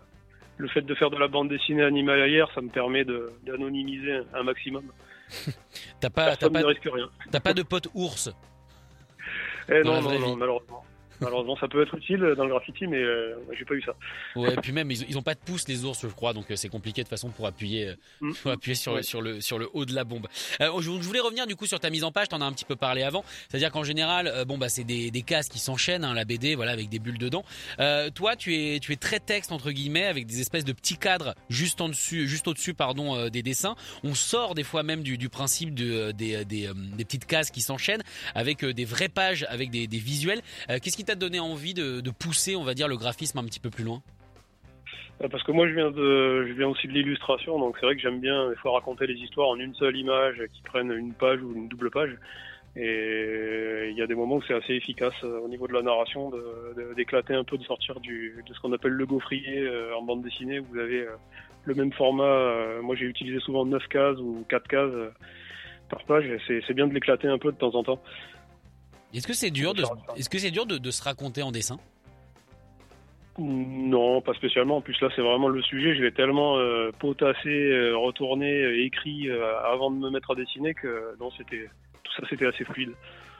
le 0.57 0.67
fait 0.67 0.81
de 0.81 0.93
faire 0.93 1.09
de 1.09 1.17
la 1.17 1.27
bande 1.27 1.49
dessinée 1.49 1.83
animalière, 1.83 2.49
ça 2.53 2.61
me 2.61 2.69
permet 2.69 3.03
de, 3.03 3.31
d'anonymiser 3.45 4.19
un 4.33 4.43
maximum. 4.43 4.83
t'as 5.99 6.11
pas, 6.11 6.35
t'as 6.35 6.49
pas, 6.49 6.61
ne 6.61 6.65
risque 6.65 6.89
rien. 6.91 7.09
T'as 7.31 7.39
pas 7.39 7.53
de 7.53 7.63
pote 7.63 7.87
ours? 7.95 8.31
Eh 9.69 9.81
non, 9.81 10.01
non, 10.01 10.19
non, 10.19 10.35
malheureusement. 10.35 10.83
Malheureusement, 11.21 11.55
ça 11.57 11.67
peut 11.67 11.81
être 11.81 11.95
utile 11.95 12.19
dans 12.37 12.43
le 12.43 12.49
graffiti, 12.49 12.87
mais 12.87 12.97
euh, 12.97 13.35
j'ai 13.57 13.65
pas 13.65 13.75
eu 13.75 13.81
ça. 13.81 13.95
Ouais, 14.35 14.53
et 14.53 14.57
puis 14.57 14.71
même, 14.71 14.91
ils, 14.91 15.05
ils 15.09 15.17
ont 15.17 15.21
pas 15.21 15.35
de 15.35 15.39
pouce 15.39 15.67
les 15.67 15.85
ours, 15.85 15.99
je 16.01 16.07
crois, 16.07 16.33
donc 16.33 16.49
euh, 16.51 16.55
c'est 16.55 16.69
compliqué 16.69 17.01
de 17.01 17.05
toute 17.07 17.09
façon 17.11 17.29
pour 17.29 17.45
appuyer, 17.47 17.87
euh, 17.89 17.95
Mm. 18.21 18.33
pour 18.41 18.51
appuyer 18.51 18.75
sur, 18.75 18.93
Ouais. 18.93 19.03
sur, 19.03 19.21
le, 19.21 19.41
sur 19.41 19.57
le 19.59 19.69
haut 19.73 19.85
de 19.85 19.93
la 19.93 20.03
bombe. 20.03 20.27
Euh, 20.61 20.69
je, 20.79 20.83
je 20.83 20.89
voulais 21.07 21.19
revenir 21.19 21.47
du 21.47 21.55
coup 21.55 21.65
sur 21.65 21.79
ta 21.79 21.89
mise 21.89 22.03
en 22.03 22.11
page, 22.11 22.29
t'en 22.29 22.41
as 22.41 22.45
un 22.45 22.51
petit 22.53 22.65
peu 22.65 22.75
parlé 22.75 23.03
avant. 23.03 23.23
C'est-à-dire 23.49 23.71
qu'en 23.71 23.83
général, 23.83 24.27
euh, 24.27 24.45
bon 24.45 24.57
bah 24.57 24.69
c'est 24.69 24.83
des, 24.83 25.11
des 25.11 25.21
cases 25.21 25.49
qui 25.49 25.59
s'enchaînent, 25.59 26.03
hein, 26.03 26.13
la 26.13 26.25
BD, 26.25 26.55
voilà, 26.55 26.71
avec 26.71 26.89
des 26.89 26.99
bulles 26.99 27.17
dedans. 27.17 27.43
Toi, 28.15 28.35
tu 28.35 28.55
es, 28.55 28.79
tu 28.79 28.91
es 28.93 28.95
très 28.95 29.19
texte 29.19 29.51
entre 29.51 29.71
guillemets, 29.71 30.05
avec 30.05 30.25
des 30.25 30.41
espèces 30.41 30.65
de 30.65 30.73
petits 30.73 30.97
cadres 30.97 31.35
juste 31.49 31.81
en 31.81 31.89
dessus, 31.89 32.27
juste 32.27 32.47
au-dessus, 32.47 32.73
pardon, 32.73 33.29
des 33.29 33.41
dessins. 33.43 33.75
On 34.03 34.13
sort 34.15 34.55
des 34.55 34.63
fois 34.63 34.83
même 34.83 35.03
du, 35.03 35.17
du 35.17 35.29
principe 35.29 35.73
de, 35.73 36.11
des, 36.11 36.43
des, 36.45 36.69
des 36.75 37.05
petites 37.05 37.25
cases 37.25 37.51
qui 37.51 37.61
s'enchaînent, 37.61 38.03
avec 38.35 38.63
des 38.65 38.85
vraies 38.85 39.09
pages, 39.09 39.45
avec 39.49 39.69
des, 39.71 39.87
des 39.87 39.97
visuels. 39.99 40.41
Qu'est-ce 40.67 40.95
qui 40.97 41.02
t'a 41.03 41.15
donné 41.15 41.39
envie 41.39 41.73
de, 41.73 42.01
pousser, 42.11 42.55
on 42.55 42.63
va 42.63 42.73
dire, 42.73 42.87
le 42.87 42.97
graphisme 42.97 43.39
un 43.39 43.43
petit 43.43 43.59
peu 43.59 43.69
plus 43.69 43.83
loin 43.83 44.01
Euh, 45.21 45.27
Parce 45.29 45.43
que 45.43 45.51
moi, 45.51 45.67
je 45.67 46.53
viens 46.53 46.67
aussi 46.67 46.87
de 46.87 46.93
l'illustration, 46.93 47.59
donc 47.59 47.77
c'est 47.79 47.85
vrai 47.85 47.95
que 47.95 48.01
j'aime 48.01 48.19
bien 48.19 48.49
des 48.49 48.55
fois 48.55 48.73
raconter 48.73 49.07
les 49.07 49.15
histoires 49.15 49.49
en 49.49 49.59
une 49.59 49.73
seule 49.75 49.97
image, 49.97 50.41
qui 50.53 50.61
prennent 50.63 50.91
une 50.91 51.13
page 51.13 51.41
ou 51.41 51.53
une 51.55 51.67
double 51.67 51.91
page. 51.91 52.17
Et 52.75 53.89
il 53.91 53.95
y 53.97 54.01
a 54.01 54.07
des 54.07 54.15
moments 54.15 54.37
où 54.37 54.41
c'est 54.47 54.55
assez 54.55 54.73
efficace 54.73 55.13
euh, 55.23 55.39
au 55.39 55.47
niveau 55.47 55.67
de 55.67 55.73
la 55.73 55.83
narration, 55.83 56.31
d'éclater 56.95 57.35
un 57.35 57.43
peu, 57.43 57.57
de 57.57 57.63
sortir 57.63 57.99
de 57.99 58.53
ce 58.53 58.59
qu'on 58.59 58.73
appelle 58.73 58.93
le 58.93 59.05
gaufrier 59.05 59.59
euh, 59.59 59.95
en 59.95 60.01
bande 60.01 60.23
dessinée. 60.23 60.59
où 60.59 60.65
Vous 60.71 60.79
avez 60.79 61.05
le 61.65 61.75
même 61.75 61.93
format. 61.93 62.81
moi, 62.81 62.95
j'ai 62.95 63.05
utilisé 63.05 63.39
souvent 63.39 63.65
9 63.65 63.87
cases 63.87 64.17
ou 64.17 64.43
4 64.49 64.67
cases 64.67 64.91
par 65.89 66.03
page. 66.05 66.25
c'est 66.47 66.73
bien 66.73 66.87
de 66.87 66.93
l'éclater 66.93 67.27
un 67.27 67.37
peu 67.37 67.51
de 67.51 67.57
temps 67.57 67.75
en 67.75 67.83
temps. 67.83 68.01
Est-ce 69.13 69.27
que 69.27 69.33
c'est 69.33 69.51
dur 69.51 69.73
de, 69.73 69.83
est-ce 70.17 70.29
que 70.29 70.37
c'est 70.39 70.51
dur 70.51 70.65
de, 70.65 70.77
de 70.77 70.91
se 70.91 71.03
raconter 71.03 71.41
en 71.43 71.51
dessin? 71.51 71.77
Non, 73.39 74.21
pas 74.21 74.33
spécialement. 74.35 74.77
En 74.77 74.81
plus 74.81 74.99
là, 75.01 75.09
c'est 75.15 75.21
vraiment 75.21 75.47
le 75.47 75.61
sujet. 75.63 75.95
Je 75.95 76.03
l'ai 76.03 76.11
tellement 76.11 76.57
euh, 76.57 76.91
potassé, 76.99 77.49
euh, 77.49 77.95
retourné, 77.97 78.51
euh, 78.63 78.83
écrit 78.85 79.29
euh, 79.29 79.57
avant 79.65 79.89
de 79.89 79.97
me 79.97 80.09
mettre 80.11 80.31
à 80.31 80.35
dessiner 80.35 80.73
que 80.75 81.15
non, 81.19 81.31
c'était 81.37 81.67
tout 82.03 82.11
ça, 82.15 82.23
c'était 82.29 82.45
assez 82.45 82.63
fluide. 82.63 82.91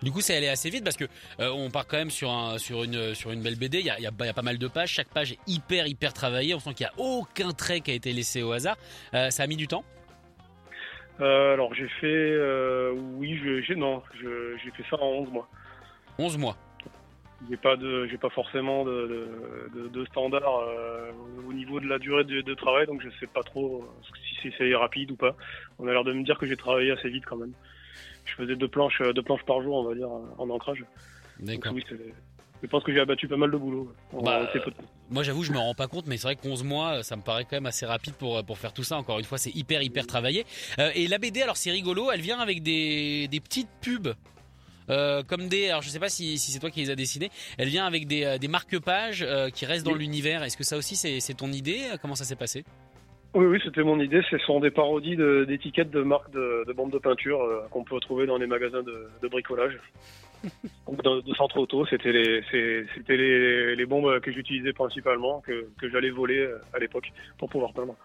Du 0.02 0.12
coup, 0.12 0.20
c'est 0.20 0.36
allé 0.36 0.50
assez 0.50 0.70
vite 0.70 0.84
parce 0.84 0.98
que 0.98 1.06
euh, 1.40 1.50
on 1.52 1.70
part 1.70 1.86
quand 1.88 1.98
même 1.98 2.10
sur 2.10 2.30
un 2.32 2.58
sur 2.58 2.84
une 2.84 3.14
sur 3.14 3.32
une 3.32 3.42
belle 3.42 3.56
BD. 3.58 3.80
Il 3.80 3.86
y 3.86 3.90
a, 3.90 3.98
il 4.00 4.04
y 4.04 4.08
a- 4.08 4.12
il 4.20 4.26
y 4.26 4.30
a 4.30 4.34
pas 4.34 4.42
mal 4.42 4.58
de 4.58 4.68
pages. 4.68 4.90
Chaque 4.90 5.08
page 5.10 5.32
est 5.34 5.40
hyper 5.48 5.86
hyper 5.88 6.12
travaillée. 6.12 6.56
On 6.56 6.60
sent 6.60 6.74
qu'il 6.74 6.86
y 6.86 6.90
a 6.90 6.94
aucun 6.98 7.52
trait 7.52 7.80
qui 7.82 7.92
a 7.92 7.94
été 7.94 8.12
laissé 8.14 8.42
au 8.42 8.52
hasard. 8.52 8.78
Euh, 9.14 9.30
ça 9.30 9.44
a 9.44 9.48
mis 9.48 9.56
du 9.58 9.68
temps? 9.68 9.84
Euh, 11.22 11.54
alors 11.54 11.74
j'ai 11.76 11.88
fait, 11.88 12.08
euh, 12.08 12.92
oui, 13.16 13.38
je- 13.44 13.62
j'ai 13.62 13.76
non, 13.76 14.02
je- 14.20 14.58
j'ai 14.64 14.72
fait 14.72 14.84
ça 14.90 14.98
en 15.00 15.06
11 15.08 15.30
mois. 15.32 15.48
11 16.20 16.38
mois. 16.38 16.58
J'ai 17.50 17.58
pas 17.58 17.76
de, 17.76 18.08
j'ai 18.08 18.18
pas 18.18 18.30
forcément 18.30 18.86
de, 18.86 19.28
de, 19.76 19.88
de- 19.90 20.06
standard 20.06 20.60
euh, 20.60 21.12
au 21.48 21.52
niveau 21.52 21.80
de 21.82 21.88
la 21.88 22.00
durée 22.00 22.24
de, 22.24 22.40
de 22.42 22.54
travail, 22.54 22.86
donc 22.88 23.02
je 23.02 23.10
sais 23.20 23.28
pas 23.28 23.44
trop 23.44 23.84
euh, 23.84 24.14
si 24.42 24.50
c'est- 24.58 24.74
rapide 24.76 25.12
ou 25.12 25.16
pas. 25.18 25.36
On 25.78 25.88
a 25.88 25.92
l'air 25.92 26.06
de 26.06 26.14
me 26.14 26.24
dire 26.24 26.38
que 26.38 26.46
j'ai 26.46 26.56
travaillé 26.56 26.92
assez 26.92 27.10
vite 27.10 27.26
quand 27.26 27.36
même. 27.36 27.52
Je 28.26 28.34
faisais 28.36 28.56
deux 28.56 28.70
planches, 28.70 29.02
deux 29.14 29.22
planches 29.22 29.44
par 29.44 29.62
jour, 29.62 29.76
on 29.76 29.84
va 29.84 29.94
dire, 29.94 30.10
en 30.10 30.50
ancrage. 30.50 30.86
Donc 31.40 31.48
D'accord. 31.60 31.74
oui, 31.74 31.84
je 32.62 32.68
pense 32.70 32.82
que 32.86 32.94
j'ai 32.94 33.02
abattu 33.02 33.28
pas 33.28 33.36
mal 33.36 33.52
de 33.52 33.58
boulot. 33.58 33.92
Bah. 34.24 34.50
Moi, 35.10 35.24
j'avoue, 35.24 35.44
je 35.44 35.52
me 35.52 35.58
rends 35.58 35.74
pas 35.76 35.88
compte, 35.88 36.08
mais 36.08 36.16
c'est 36.16 36.28
vrai 36.28 36.38
que 36.38 36.48
11 36.48 36.64
mois, 36.64 37.04
ça 37.04 37.18
me 37.18 37.22
paraît 37.22 37.44
quand 37.44 37.58
même 37.58 37.66
assez 37.66 37.86
rapide 37.86 38.14
pour 38.14 38.42
pour 38.46 38.58
faire 38.58 38.72
tout 38.72 38.84
ça. 38.86 38.96
Encore 38.98 39.20
une 39.20 39.26
fois, 39.26 39.38
c'est 39.38 39.54
hyper 39.54 39.82
hyper 39.82 40.08
travaillé. 40.08 40.46
Euh, 40.80 40.90
et 40.96 41.08
la 41.10 41.18
BD, 41.18 41.42
alors 41.42 41.58
c'est 41.58 41.72
rigolo. 41.72 42.10
Elle 42.12 42.22
vient 42.22 42.40
avec 42.40 42.64
des 42.64 43.28
des 43.28 43.40
petites 43.42 43.68
pubs. 43.82 44.14
Euh, 44.90 45.24
comme 45.24 45.48
des, 45.48 45.70
alors 45.70 45.82
je 45.82 45.90
sais 45.90 46.00
pas 46.00 46.10
si, 46.10 46.38
si 46.38 46.52
c'est 46.52 46.60
toi 46.60 46.70
qui 46.70 46.82
les 46.82 46.90
as 46.90 46.96
dessinés, 46.96 47.30
elle 47.58 47.70
vient 47.70 47.86
avec 47.86 48.08
des, 48.08 48.24
euh, 48.24 48.38
des 48.38 48.48
marque-pages 48.48 49.24
euh, 49.28 49.50
qui 49.50 49.66
restent 49.66 49.86
dans 49.86 49.94
Oui. 49.94 50.00
l'univers. 50.00 50.44
Est-ce 50.44 50.58
que 50.58 50.64
ça 50.64 50.78
aussi 50.78 50.96
c'est 50.96 51.34
ton 51.34 51.52
idée? 51.52 51.82
Comment 52.02 52.16
ça 52.16 52.26
s'est 52.26 52.36
passé? 52.36 52.64
Oui, 53.36 53.46
oui, 53.48 53.60
c'était 53.64 53.84
mon 53.84 54.00
idée. 54.00 54.22
Ce 54.30 54.38
sont 54.40 54.60
des 54.60 54.70
parodies 54.70 55.18
d'étiquettes 55.48 55.90
de, 55.90 56.04
marques 56.04 56.32
de, 56.32 56.66
de 56.68 56.74
bandes 56.74 56.92
de 56.92 57.00
peinture 57.00 57.42
euh, 57.42 57.62
qu'on 57.72 57.84
peut 57.84 58.00
trouver 58.00 58.28
dans 58.28 58.38
les 58.38 58.46
magasins 58.46 58.84
de, 58.84 59.10
de 59.22 59.28
bricolage. 59.28 59.80
Donc, 60.88 61.02
de, 61.02 61.34
centre 61.34 61.58
auto, 61.58 61.86
c'était 61.88 62.12
les, 62.12 63.86
bombes 63.88 64.20
que 64.20 64.32
j'utilisais 64.32 64.74
principalement, 64.74 65.42
que, 65.42 65.68
que 65.80 65.90
j'allais 65.90 66.12
voler 66.12 66.48
à 66.74 66.80
l'époque 66.80 67.12
pour 67.40 67.50
pouvoir 67.50 67.74
peindre. 67.74 67.96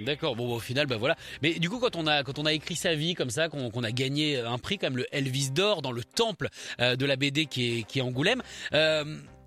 D'accord. 0.00 0.36
Bon, 0.36 0.48
bah, 0.48 0.54
au 0.54 0.60
final, 0.60 0.86
bah 0.86 0.96
voilà. 0.96 1.16
Mais 1.42 1.54
du 1.54 1.70
coup, 1.70 1.78
quand 1.78 1.96
on 1.96 2.06
a 2.06 2.22
quand 2.22 2.38
on 2.38 2.46
a 2.46 2.52
écrit 2.52 2.76
sa 2.76 2.94
vie 2.94 3.14
comme 3.14 3.30
ça, 3.30 3.48
qu'on 3.48 3.70
qu'on 3.70 3.84
a 3.84 3.92
gagné 3.92 4.38
un 4.38 4.58
prix 4.58 4.78
comme 4.78 4.96
le 4.96 5.06
Elvis 5.12 5.50
d'or 5.50 5.82
dans 5.82 5.92
le 5.92 6.02
temple 6.02 6.48
euh, 6.80 6.96
de 6.96 7.06
la 7.06 7.16
BD 7.16 7.46
qui 7.46 7.78
est 7.78 7.82
qui 7.84 7.98
est 7.98 8.02
Angoulême. 8.02 8.42
Euh, 8.72 9.04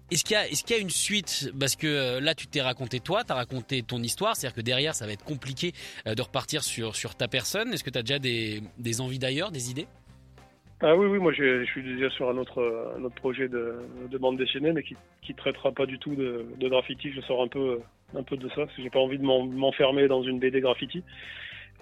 est-ce 0.09 0.23
qu'il 0.23 0.35
y 0.35 0.37
a 0.37 0.47
est-ce 0.47 0.63
qu'il 0.63 0.75
y 0.75 0.79
a 0.79 0.81
une 0.81 0.89
suite? 0.89 1.51
Parce 1.59 1.75
que 1.75 1.87
euh, 1.87 2.19
là, 2.21 2.33
tu 2.33 2.47
t'es 2.47 2.61
raconté 2.61 2.99
toi, 2.99 3.23
t'as 3.25 3.35
raconté 3.35 3.83
ton 3.83 4.01
histoire. 4.01 4.35
C'est-à-dire 4.35 4.55
que 4.55 4.61
derrière, 4.61 4.95
ça 4.95 5.05
va 5.05 5.11
être 5.11 5.25
compliqué 5.25 5.73
de 6.05 6.21
repartir 6.21 6.63
sur 6.63 6.95
sur 6.95 7.15
ta 7.15 7.27
personne. 7.27 7.73
Est-ce 7.73 7.83
que 7.83 7.89
t'as 7.89 8.03
déjà 8.03 8.19
des 8.19 8.61
des 8.77 9.01
envies 9.01 9.19
d'ailleurs, 9.19 9.51
des 9.51 9.69
idées? 9.69 9.87
Ah 10.79 10.95
oui, 10.95 11.07
oui, 11.07 11.17
moi 11.17 11.33
je 11.33 11.65
suis 11.65 11.81
déjà 11.81 12.07
sur 12.11 12.29
un 12.29 12.37
autre, 12.37 12.93
un 12.95 13.03
autre 13.03 13.15
projet 13.15 13.47
de, 13.47 13.77
de 14.11 14.17
bande 14.19 14.37
dessinée, 14.37 14.71
mais 14.73 14.83
qui, 14.83 14.95
qui 15.23 15.33
traitera 15.33 15.71
pas 15.71 15.87
du 15.87 15.97
tout 15.97 16.13
de, 16.13 16.45
de 16.55 16.69
graffiti. 16.69 17.11
Je 17.11 17.21
sors 17.21 17.41
un 17.41 17.47
peu, 17.47 17.79
un 18.15 18.23
peu 18.23 18.37
de 18.37 18.47
ça, 18.49 18.55
parce 18.57 18.73
que 18.75 18.81
j'ai 18.81 18.89
pas 18.89 18.99
envie 18.99 19.17
de 19.17 19.23
m'en- 19.23 19.45
m'enfermer 19.45 20.07
dans 20.07 20.23
une 20.23 20.39
BD 20.39 20.61
graffiti. 20.61 21.03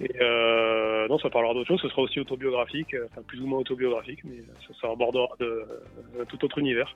Et 0.02 0.12
euh, 0.22 1.08
non, 1.08 1.18
ça 1.20 1.30
parlera 1.30 1.54
d'autre 1.54 1.68
chose. 1.68 1.82
Ce 1.82 1.88
sera 1.88 2.02
aussi 2.02 2.20
autobiographique, 2.20 2.94
euh, 2.94 3.08
enfin 3.12 3.22
plus 3.22 3.40
ou 3.42 3.48
moins 3.48 3.60
autobiographique, 3.60 4.20
mais 4.26 4.44
ça, 4.68 4.74
ça 4.82 4.92
abordera 4.92 5.30
de, 5.40 5.66
un 6.20 6.26
tout 6.26 6.44
autre 6.44 6.58
univers. 6.58 6.96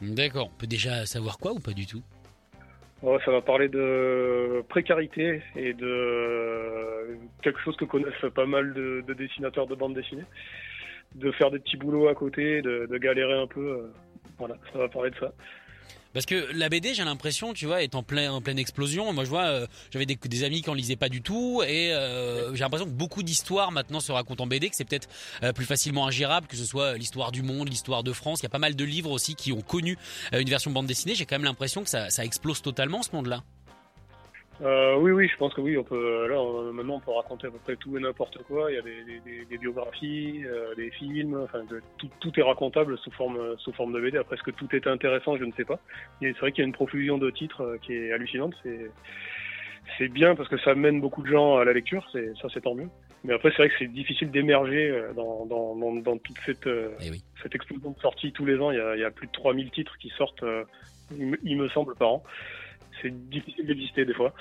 D'accord. 0.00 0.50
On 0.52 0.58
peut 0.58 0.66
déjà 0.66 1.06
savoir 1.06 1.38
quoi 1.38 1.52
ou 1.52 1.60
pas 1.60 1.72
du 1.72 1.86
tout? 1.86 2.02
Ouais, 3.02 3.18
ça 3.24 3.30
va 3.30 3.40
parler 3.40 3.68
de 3.68 4.62
précarité 4.68 5.42
et 5.56 5.72
de 5.72 5.86
euh, 5.86 7.14
quelque 7.42 7.60
chose 7.60 7.76
que 7.76 7.84
connaissent 7.84 8.30
pas 8.34 8.46
mal 8.46 8.74
de, 8.74 9.04
de 9.06 9.14
dessinateurs 9.14 9.66
de 9.66 9.74
bande 9.74 9.94
dessinée, 9.94 10.24
de 11.14 11.30
faire 11.32 11.50
des 11.50 11.60
petits 11.60 11.76
boulots 11.76 12.08
à 12.08 12.14
côté, 12.14 12.62
de, 12.62 12.86
de 12.90 12.98
galérer 12.98 13.34
un 13.40 13.46
peu. 13.46 13.60
euh, 13.60 13.92
voilà, 14.38 14.56
ça 14.72 14.78
va 14.80 14.88
parler 14.88 15.10
de 15.10 15.16
ça. 15.16 15.32
Parce 16.12 16.26
que 16.26 16.48
la 16.52 16.68
BD, 16.68 16.94
j'ai 16.94 17.04
l'impression, 17.04 17.54
tu 17.54 17.66
vois, 17.66 17.82
est 17.82 17.94
en 17.94 18.02
plein 18.02 18.32
en 18.32 18.40
pleine 18.40 18.58
explosion. 18.58 19.12
Moi, 19.12 19.24
je 19.24 19.30
vois, 19.30 19.44
euh, 19.44 19.66
j'avais 19.92 20.06
des, 20.06 20.44
amis 20.44 20.62
qui 20.62 20.70
en 20.70 20.74
lisaient 20.74 20.96
pas 20.96 21.08
du 21.08 21.22
tout, 21.22 21.62
et 21.62 21.92
euh, 21.92 22.52
j'ai 22.54 22.60
l'impression 22.60 22.86
que 22.86 22.92
beaucoup 22.92 23.22
d'histoires 23.22 23.70
maintenant 23.70 24.00
se 24.00 24.10
racontent 24.10 24.44
en 24.44 24.46
BD, 24.46 24.70
que 24.70 24.76
c'est 24.76 24.84
peut-être 24.84 25.08
euh, 25.42 25.52
plus 25.52 25.66
facilement 25.66 26.06
ingérable, 26.06 26.46
que 26.46 26.56
ce 26.56 26.64
soit 26.64 26.96
l'histoire 26.96 27.30
du 27.30 27.42
monde, 27.42 27.68
l'histoire 27.68 28.02
de 28.02 28.12
France. 28.12 28.40
Il 28.40 28.44
y 28.44 28.46
a 28.46 28.50
pas 28.50 28.58
mal 28.58 28.74
de 28.74 28.84
livres 28.84 29.10
aussi 29.10 29.34
qui 29.34 29.52
ont 29.52 29.60
connu 29.60 29.96
une 30.32 30.48
version 30.48 30.70
bande 30.70 30.86
dessinée. 30.86 31.14
J'ai 31.14 31.26
quand 31.26 31.36
même 31.36 31.44
l'impression 31.44 31.84
que 31.84 31.90
ça, 31.90 32.10
ça 32.10 32.24
explose 32.24 32.62
totalement 32.62 33.02
ce 33.02 33.10
monde-là. 33.12 33.44
Euh, 34.62 34.96
oui, 34.98 35.10
oui, 35.12 35.26
je 35.26 35.36
pense 35.38 35.54
que 35.54 35.60
oui, 35.62 35.78
on 35.78 35.84
peut. 35.84 36.26
Là, 36.28 36.38
on- 36.38 36.70
maintenant, 36.72 36.96
on 36.96 37.00
peut 37.00 37.12
raconter 37.12 37.46
à 37.46 37.50
peu 37.50 37.58
près 37.58 37.76
tout 37.76 37.96
et 37.96 38.00
n'importe 38.00 38.42
quoi. 38.42 38.70
Il 38.70 38.74
y 38.74 38.78
a 38.78 38.82
des, 38.82 39.04
des- 39.24 39.44
des- 39.46 39.58
biographies, 39.58 40.42
euh, 40.44 40.74
des 40.74 40.90
films. 40.90 41.34
Enfin, 41.44 41.64
de- 41.64 41.80
tout, 41.96 42.10
tout 42.20 42.38
est 42.38 42.42
racontable 42.42 42.98
sous 42.98 43.10
forme 43.12 43.56
sous 43.58 43.72
forme 43.72 43.94
de 43.94 44.00
BD. 44.00 44.18
Après, 44.18 44.36
est-ce 44.36 44.42
que 44.42 44.50
tout 44.50 44.68
est 44.76 44.86
intéressant 44.86 45.36
Je 45.38 45.44
ne 45.44 45.52
sais 45.52 45.64
pas. 45.64 45.78
C'est 46.20 46.36
vrai 46.38 46.52
qu'il 46.52 46.60
y 46.62 46.64
a 46.64 46.66
une 46.66 46.74
profusion 46.74 47.16
de 47.16 47.30
titres 47.30 47.62
euh, 47.62 47.78
qui 47.78 47.94
est 47.94 48.12
hallucinante. 48.12 48.54
C'est 48.62 48.90
c'est 49.98 50.08
bien 50.08 50.34
parce 50.36 50.48
que 50.48 50.58
ça 50.58 50.74
mène 50.74 51.00
beaucoup 51.00 51.22
de 51.22 51.28
gens 51.28 51.56
à 51.56 51.64
la 51.64 51.72
lecture. 51.72 52.06
C'est 52.12 52.32
ça, 52.42 52.48
c'est 52.52 52.60
tant 52.60 52.74
mieux. 52.74 52.88
Mais 53.24 53.32
après, 53.34 53.50
c'est 53.50 53.56
vrai 53.62 53.68
que 53.70 53.74
c'est 53.78 53.86
difficile 53.88 54.30
d'émerger 54.30 54.90
euh, 54.90 55.12
dans, 55.14 55.46
dans, 55.46 55.74
dans, 55.74 55.94
dans 55.94 56.18
toute 56.18 56.36
cette 56.44 56.66
euh, 56.66 56.90
Eh 57.02 57.10
oui. 57.10 57.22
cette 57.42 57.54
explosion 57.54 57.90
de 57.92 57.98
sorties 58.00 58.32
tous 58.32 58.44
les 58.44 58.58
ans. 58.58 58.70
Il 58.72 58.76
y 58.76 58.80
a, 58.80 58.94
il 58.94 59.00
y 59.00 59.04
a 59.04 59.10
plus 59.10 59.26
de 59.26 59.32
3000 59.32 59.70
titres 59.70 59.96
qui 59.98 60.10
sortent, 60.10 60.42
euh, 60.42 60.64
il, 61.18 61.26
me, 61.28 61.38
il 61.42 61.56
me 61.56 61.68
semble, 61.70 61.94
par 61.96 62.12
an. 62.12 62.22
C'est 63.02 63.30
difficile 63.30 63.66
d'exister 63.66 64.04
des 64.04 64.14
fois. 64.14 64.34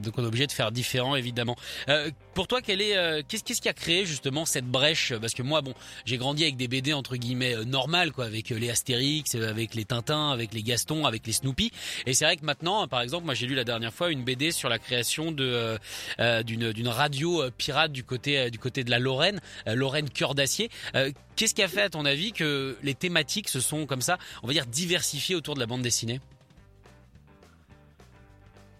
Donc 0.00 0.14
on 0.16 0.24
est 0.24 0.26
obligé 0.26 0.46
de 0.46 0.52
faire 0.52 0.72
différent 0.72 1.14
évidemment. 1.16 1.56
Euh, 1.88 2.10
pour 2.34 2.46
toi, 2.46 2.60
euh, 2.68 3.22
qu'est-ce 3.28 3.60
qui 3.60 3.68
a 3.68 3.72
créé 3.72 4.06
justement 4.06 4.44
cette 4.44 4.64
brèche? 4.64 5.12
Parce 5.20 5.34
que 5.34 5.42
moi, 5.42 5.60
bon, 5.60 5.74
j'ai 6.04 6.16
grandi 6.16 6.42
avec 6.42 6.56
des 6.56 6.68
BD 6.68 6.92
entre 6.92 7.16
guillemets 7.16 7.54
euh, 7.54 7.64
normales, 7.64 8.12
quoi, 8.12 8.24
avec 8.24 8.50
les 8.50 8.70
Astérix, 8.70 9.34
avec 9.34 9.74
les 9.74 9.84
Tintins, 9.84 10.30
avec 10.30 10.54
les 10.54 10.62
Gaston, 10.62 11.06
avec 11.06 11.26
les 11.26 11.32
Snoopy. 11.32 11.70
Et 12.06 12.14
c'est 12.14 12.24
vrai 12.24 12.36
que 12.36 12.44
maintenant, 12.44 12.86
par 12.88 13.02
exemple, 13.02 13.24
moi 13.24 13.34
j'ai 13.34 13.46
lu 13.46 13.54
la 13.54 13.64
dernière 13.64 13.92
fois 13.92 14.10
une 14.10 14.24
BD 14.24 14.52
sur 14.52 14.68
la 14.68 14.78
création 14.78 15.32
d'une 15.32 16.88
radio 16.88 17.42
pirate 17.58 17.92
du 17.92 18.04
côté 18.04 18.50
du 18.50 18.58
côté 18.58 18.84
de 18.84 18.90
la 18.90 18.98
Lorraine, 18.98 19.40
Lorraine 19.66 20.08
cœur 20.08 20.34
d'acier. 20.34 20.70
Qu'est-ce 21.36 21.54
qui 21.54 21.62
a 21.62 21.68
fait 21.68 21.82
à 21.82 21.90
ton 21.90 22.04
avis 22.04 22.32
que 22.32 22.76
les 22.82 22.94
thématiques 22.94 23.48
se 23.48 23.60
sont 23.60 23.86
comme 23.86 24.02
ça, 24.02 24.18
on 24.42 24.46
va 24.46 24.52
dire 24.52 24.66
diversifiées 24.66 25.34
autour 25.34 25.54
de 25.54 25.60
la 25.60 25.66
bande 25.66 25.82
dessinée? 25.82 26.20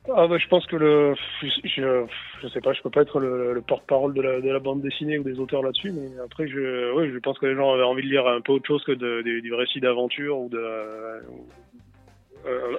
Ah 0.08 0.26
bah, 0.26 0.38
je 0.38 0.48
pense 0.48 0.66
que 0.66 0.76
le, 0.76 1.14
je, 1.42 2.06
je, 2.42 2.48
sais 2.48 2.60
pas, 2.62 2.72
je 2.72 2.80
peux 2.80 2.88
pas 2.90 3.02
être 3.02 3.20
le, 3.20 3.52
le 3.52 3.60
porte-parole 3.60 4.14
de 4.14 4.22
la, 4.22 4.40
de 4.40 4.58
bande 4.58 4.80
dessinée 4.80 5.18
ou 5.18 5.22
des 5.22 5.38
auteurs 5.38 5.62
là-dessus, 5.62 5.92
mais 5.92 6.08
après 6.24 6.48
je, 6.48 6.92
ouais, 6.94 7.10
je 7.12 7.18
pense 7.18 7.38
que 7.38 7.44
les 7.46 7.54
gens 7.54 7.72
avaient 7.74 7.82
envie 7.82 8.02
de 8.02 8.08
lire 8.08 8.26
un 8.26 8.40
peu 8.40 8.52
autre 8.52 8.66
chose 8.66 8.82
que 8.84 8.92
de, 8.92 9.20
des- 9.22 9.42
du 9.42 9.52
récit 9.52 9.78
d'aventure 9.80 10.38
ou 10.38 10.48
de, 10.48 10.58
euh, 10.58 11.20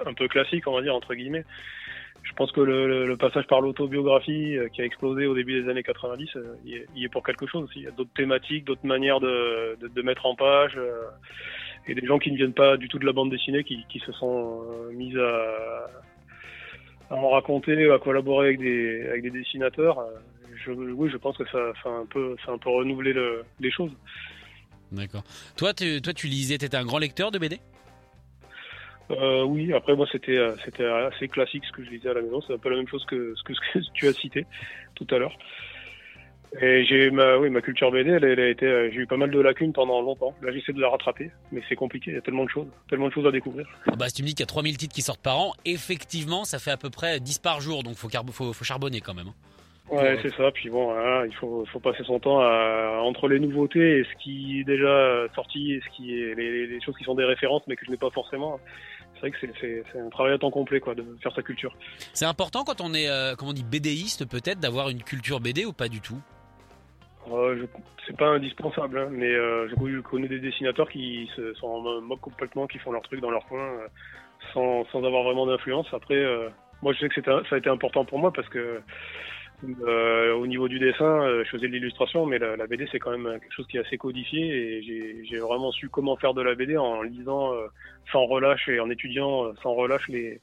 un, 0.04 0.14
peu 0.14 0.26
classique, 0.26 0.66
on 0.66 0.74
va 0.74 0.82
dire 0.82 0.94
entre 0.96 1.14
guillemets. 1.14 1.44
Je 2.24 2.32
pense 2.34 2.50
que 2.50 2.60
le, 2.60 3.16
passage 3.16 3.46
par 3.46 3.60
l'autobiographie 3.60 4.56
euh, 4.56 4.68
qui 4.68 4.82
a 4.82 4.84
explosé 4.84 5.26
au 5.26 5.34
début 5.34 5.62
des 5.62 5.68
années 5.70 5.82
90, 5.84 6.36
euh, 6.36 6.54
il, 6.64 6.74
est, 6.74 6.86
il 6.96 7.04
est 7.04 7.08
pour 7.08 7.22
quelque 7.24 7.46
chose 7.46 7.64
aussi. 7.64 7.80
Il 7.80 7.84
y 7.84 7.88
a 7.88 7.92
d'autres 7.92 8.12
thématiques, 8.14 8.64
d'autres 8.64 8.86
manières 8.86 9.20
de, 9.20 9.76
de, 9.80 9.88
de 9.88 10.02
mettre 10.02 10.26
en 10.26 10.34
page. 10.34 10.74
euh, 10.76 11.02
et 11.88 11.94
des 11.96 12.06
gens 12.06 12.20
qui 12.20 12.30
ne 12.30 12.36
viennent 12.36 12.52
pas 12.52 12.76
du 12.76 12.88
tout 12.88 13.00
de 13.00 13.04
la 13.06 13.12
bande 13.12 13.30
dessinée, 13.30 13.64
qui, 13.64 13.84
qui 13.88 13.98
se 13.98 14.12
sont 14.12 14.62
mis 14.92 15.18
à, 15.18 15.86
à, 17.12 17.16
en 17.16 17.30
raconter, 17.30 17.90
à 17.90 17.98
collaborer 17.98 18.48
avec 18.48 18.60
des, 18.60 19.06
avec 19.08 19.22
des 19.22 19.30
dessinateurs. 19.30 19.98
Je, 20.64 20.70
oui, 20.72 21.10
je 21.10 21.16
pense 21.16 21.36
que 21.36 21.44
ça, 21.46 21.72
ça 21.82 21.88
a 21.88 21.92
un 21.92 22.06
peu, 22.06 22.36
ça 22.44 22.52
un 22.52 22.58
peu 22.58 22.70
renouvelé 22.70 23.12
le, 23.12 23.44
les 23.60 23.70
choses. 23.70 23.92
D'accord. 24.90 25.24
Toi, 25.56 25.72
tu, 25.72 26.00
toi, 26.02 26.12
tu 26.12 26.26
lisais, 26.26 26.58
t'étais 26.58 26.76
un 26.76 26.84
grand 26.84 26.98
lecteur 26.98 27.30
de 27.30 27.38
BD 27.38 27.58
euh, 29.10 29.42
oui, 29.42 29.74
après 29.74 29.94
moi 29.94 30.06
c'était 30.10 30.38
c'était 30.64 30.86
assez 30.86 31.28
classique 31.28 31.64
ce 31.66 31.72
que 31.72 31.84
je 31.84 31.90
lisais 31.90 32.08
à 32.08 32.14
la 32.14 32.22
maison, 32.22 32.40
c'est 32.46 32.54
un 32.54 32.58
peu 32.58 32.70
la 32.70 32.76
même 32.76 32.88
chose 32.88 33.04
que 33.04 33.34
ce 33.36 33.42
que, 33.42 33.52
ce 33.52 33.60
que 33.60 33.92
tu 33.92 34.06
as 34.06 34.12
cité 34.12 34.46
tout 34.94 35.06
à 35.10 35.18
l'heure. 35.18 35.36
Et 36.60 36.84
j'ai 36.84 37.10
ma, 37.10 37.38
oui, 37.38 37.48
ma 37.48 37.62
culture 37.62 37.90
BD, 37.90 38.10
elle, 38.10 38.24
elle 38.24 38.40
a 38.40 38.48
été, 38.48 38.66
euh, 38.66 38.90
j'ai 38.92 39.00
eu 39.00 39.06
pas 39.06 39.16
mal 39.16 39.30
de 39.30 39.40
lacunes 39.40 39.72
pendant 39.72 40.02
longtemps. 40.02 40.34
Là, 40.42 40.52
j'essaie 40.52 40.72
de 40.72 40.80
la 40.80 40.90
rattraper, 40.90 41.30
mais 41.50 41.62
c'est 41.68 41.76
compliqué. 41.76 42.10
Il 42.10 42.14
y 42.14 42.18
a 42.18 42.20
tellement 42.20 42.44
de 42.44 42.50
choses, 42.50 42.66
tellement 42.90 43.08
de 43.08 43.12
choses 43.12 43.26
à 43.26 43.30
découvrir. 43.30 43.66
Ah 43.86 43.96
bah, 43.96 44.08
si 44.08 44.16
tu 44.16 44.22
me 44.22 44.26
dis 44.26 44.34
qu'il 44.34 44.42
y 44.42 44.44
a 44.44 44.46
3000 44.46 44.76
titres 44.76 44.94
qui 44.94 45.02
sortent 45.02 45.22
par 45.22 45.38
an, 45.38 45.52
effectivement, 45.64 46.44
ça 46.44 46.58
fait 46.58 46.70
à 46.70 46.76
peu 46.76 46.90
près 46.90 47.20
10 47.20 47.38
par 47.38 47.60
jour, 47.60 47.82
donc 47.82 47.94
faut, 47.94 48.10
faut, 48.32 48.52
faut 48.52 48.64
charbonner 48.64 49.00
quand 49.00 49.14
même. 49.14 49.28
Hein. 49.28 49.34
Ouais, 49.90 50.18
c'est 50.22 50.34
ça. 50.34 50.50
Puis 50.52 50.70
bon, 50.70 50.94
il 51.24 51.34
faut, 51.34 51.66
faut 51.70 51.80
passer 51.80 52.02
son 52.04 52.18
temps 52.18 52.40
à, 52.40 53.00
entre 53.02 53.28
les 53.28 53.38
nouveautés 53.38 53.98
et 53.98 54.04
ce 54.04 54.22
qui 54.22 54.60
est 54.60 54.64
déjà 54.64 55.26
sorti 55.34 55.72
et 55.72 55.80
ce 55.80 55.96
qui 55.96 56.14
est 56.14 56.34
les, 56.34 56.66
les 56.66 56.80
choses 56.80 56.96
qui 56.96 57.04
sont 57.04 57.14
des 57.14 57.24
références, 57.24 57.62
mais 57.66 57.76
que 57.76 57.84
je 57.84 57.90
n'ai 57.90 57.98
pas 57.98 58.10
forcément 58.10 58.58
c'est 59.22 59.28
vrai 59.28 59.30
que 59.30 59.84
c'est 59.92 59.98
un 59.98 60.08
travail 60.08 60.32
à 60.32 60.38
temps 60.38 60.50
complet, 60.50 60.80
quoi, 60.80 60.94
de 60.94 61.04
faire 61.22 61.34
sa 61.34 61.42
culture. 61.42 61.74
C'est 62.12 62.24
important 62.24 62.64
quand 62.64 62.80
on 62.80 62.92
est, 62.94 63.08
euh, 63.08 63.34
comment 63.36 63.50
on 63.50 63.54
dit, 63.54 63.64
BDiste 63.64 64.28
peut-être, 64.28 64.58
d'avoir 64.58 64.88
une 64.88 65.02
culture 65.02 65.40
BD 65.40 65.64
ou 65.64 65.72
pas 65.72 65.88
du 65.88 66.00
tout? 66.00 66.20
Euh, 67.30 67.66
C'est 68.06 68.16
pas 68.16 68.28
indispensable, 68.28 68.98
hein, 68.98 69.08
mais 69.10 69.30
euh, 69.32 69.68
je, 69.68 70.00
connais 70.00 70.28
des 70.28 70.40
dessinateurs 70.40 70.88
qui 70.90 71.30
se, 71.36 71.54
sont 71.54 71.66
en 71.66 72.00
moque 72.00 72.20
complètement, 72.20 72.66
qui 72.66 72.78
font 72.78 72.92
leur 72.92 73.02
truc 73.02 73.20
dans 73.20 73.30
leur 73.30 73.46
coin, 73.46 73.60
euh, 73.60 73.88
sans, 74.52 74.84
sans 74.86 75.04
avoir 75.04 75.22
vraiment 75.22 75.46
d'influence. 75.46 75.86
Après, 75.92 76.16
euh, 76.16 76.48
moi 76.82 76.92
je 76.92 77.00
sais 77.00 77.08
que 77.08 77.22
ça 77.22 77.42
a 77.50 77.58
été 77.58 77.70
important 77.70 78.04
pour 78.04 78.18
moi 78.18 78.32
parce 78.32 78.48
que 78.48 78.80
euh, 79.86 80.34
au 80.34 80.46
niveau 80.48 80.66
du 80.66 80.80
dessin, 80.80 81.22
euh, 81.22 81.44
je 81.44 81.50
faisais 81.50 81.68
de 81.68 81.72
l'illustration, 81.72 82.26
mais 82.26 82.38
la, 82.38 82.56
la 82.56 82.66
BD 82.66 82.88
c'est 82.90 82.98
quand 82.98 83.16
même 83.16 83.38
quelque 83.38 83.54
chose 83.54 83.66
qui 83.68 83.76
est 83.76 83.86
assez 83.86 83.96
codifié 83.96 84.78
et 84.78 85.24
j'ai 85.24 85.38
vraiment 85.38 85.70
su 85.70 85.88
comment 85.88 86.16
faire 86.16 86.34
de 86.34 86.42
la 86.42 86.54
BD 86.56 86.76
en 86.76 87.02
lisant 87.02 87.52
sans 88.10 88.26
relâche 88.26 88.68
et 88.68 88.80
en 88.80 88.90
étudiant 88.90 89.54
sans 89.62 89.74
relâche 89.74 90.08
les, 90.08 90.40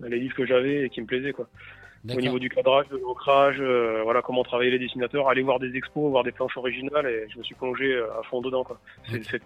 les 0.00 0.18
livres 0.18 0.36
que 0.36 0.44
j'avais 0.44 0.84
et 0.84 0.90
qui 0.90 1.00
me 1.00 1.06
plaisaient 1.06 1.32
quoi 1.32 1.48
au 2.10 2.20
niveau 2.20 2.38
du 2.38 2.50
cadrage, 2.50 2.86
de 2.88 2.98
l'ancrage, 2.98 3.56
euh, 3.60 4.02
voilà 4.02 4.20
comment 4.20 4.44
travailler 4.44 4.70
les 4.70 4.78
dessinateurs, 4.78 5.28
aller 5.28 5.42
voir 5.42 5.58
des 5.58 5.74
expos, 5.74 6.10
voir 6.10 6.22
des 6.22 6.32
planches 6.32 6.56
originales 6.56 7.06
et 7.06 7.26
je 7.32 7.38
me 7.38 7.44
suis 7.44 7.54
plongé 7.54 7.92
euh, 7.92 8.18
à 8.18 8.22
fond 8.24 8.40
dedans 8.42 8.64
quoi. 8.64 8.78
C'est 9.10 9.42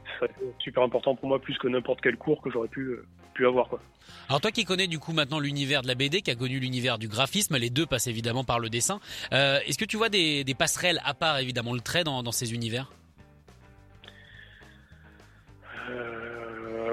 super 0.58 0.82
important 0.82 1.14
pour 1.14 1.28
moi 1.28 1.38
plus 1.38 1.56
que 1.58 1.68
n'importe 1.68 2.00
quel 2.00 2.16
cours 2.16 2.42
que 2.42 2.50
j'aurais 2.50 2.68
pu 2.68 2.80
euh, 2.80 3.06
pu 3.34 3.46
avoir 3.46 3.68
quoi. 3.68 3.80
Alors 4.28 4.40
toi 4.40 4.50
qui 4.50 4.64
connais 4.64 4.88
du 4.88 4.98
coup 4.98 5.12
maintenant 5.12 5.38
l'univers 5.38 5.82
de 5.82 5.88
la 5.88 5.94
BD, 5.94 6.22
qui 6.22 6.30
a 6.30 6.34
connu 6.34 6.58
l'univers 6.58 6.98
du 6.98 7.06
graphisme, 7.06 7.56
les 7.56 7.70
deux 7.70 7.86
passent 7.86 8.08
évidemment 8.08 8.44
par 8.44 8.58
le 8.58 8.68
dessin. 8.68 8.98
Euh, 9.32 9.60
Est-ce 9.66 9.78
que 9.78 9.84
tu 9.84 9.96
vois 9.96 10.08
des, 10.08 10.42
des, 10.42 10.54
passerelles 10.54 11.00
à 11.04 11.14
part 11.14 11.38
évidemment 11.38 11.74
le 11.74 11.80
trait 11.80 12.02
dans, 12.02 12.22
dans 12.22 12.32
ces 12.32 12.52
univers? 12.54 12.90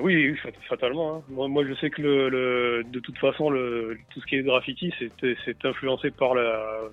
Oui, 0.02 0.36
fatalement. 0.70 1.18
Hein. 1.18 1.48
Moi, 1.48 1.66
je 1.66 1.74
sais 1.76 1.90
que 1.90 2.02
le, 2.02 2.30
le, 2.30 2.84
de 2.84 3.00
toute 3.00 3.18
façon, 3.18 3.50
le, 3.50 3.98
tout 4.12 4.22
ce 4.22 4.26
qui 4.26 4.36
est 4.36 4.44
graffiti, 4.44 4.94
c'est 5.20 5.66
influencé 5.66 6.12
par 6.12 6.34
la, 6.34 6.90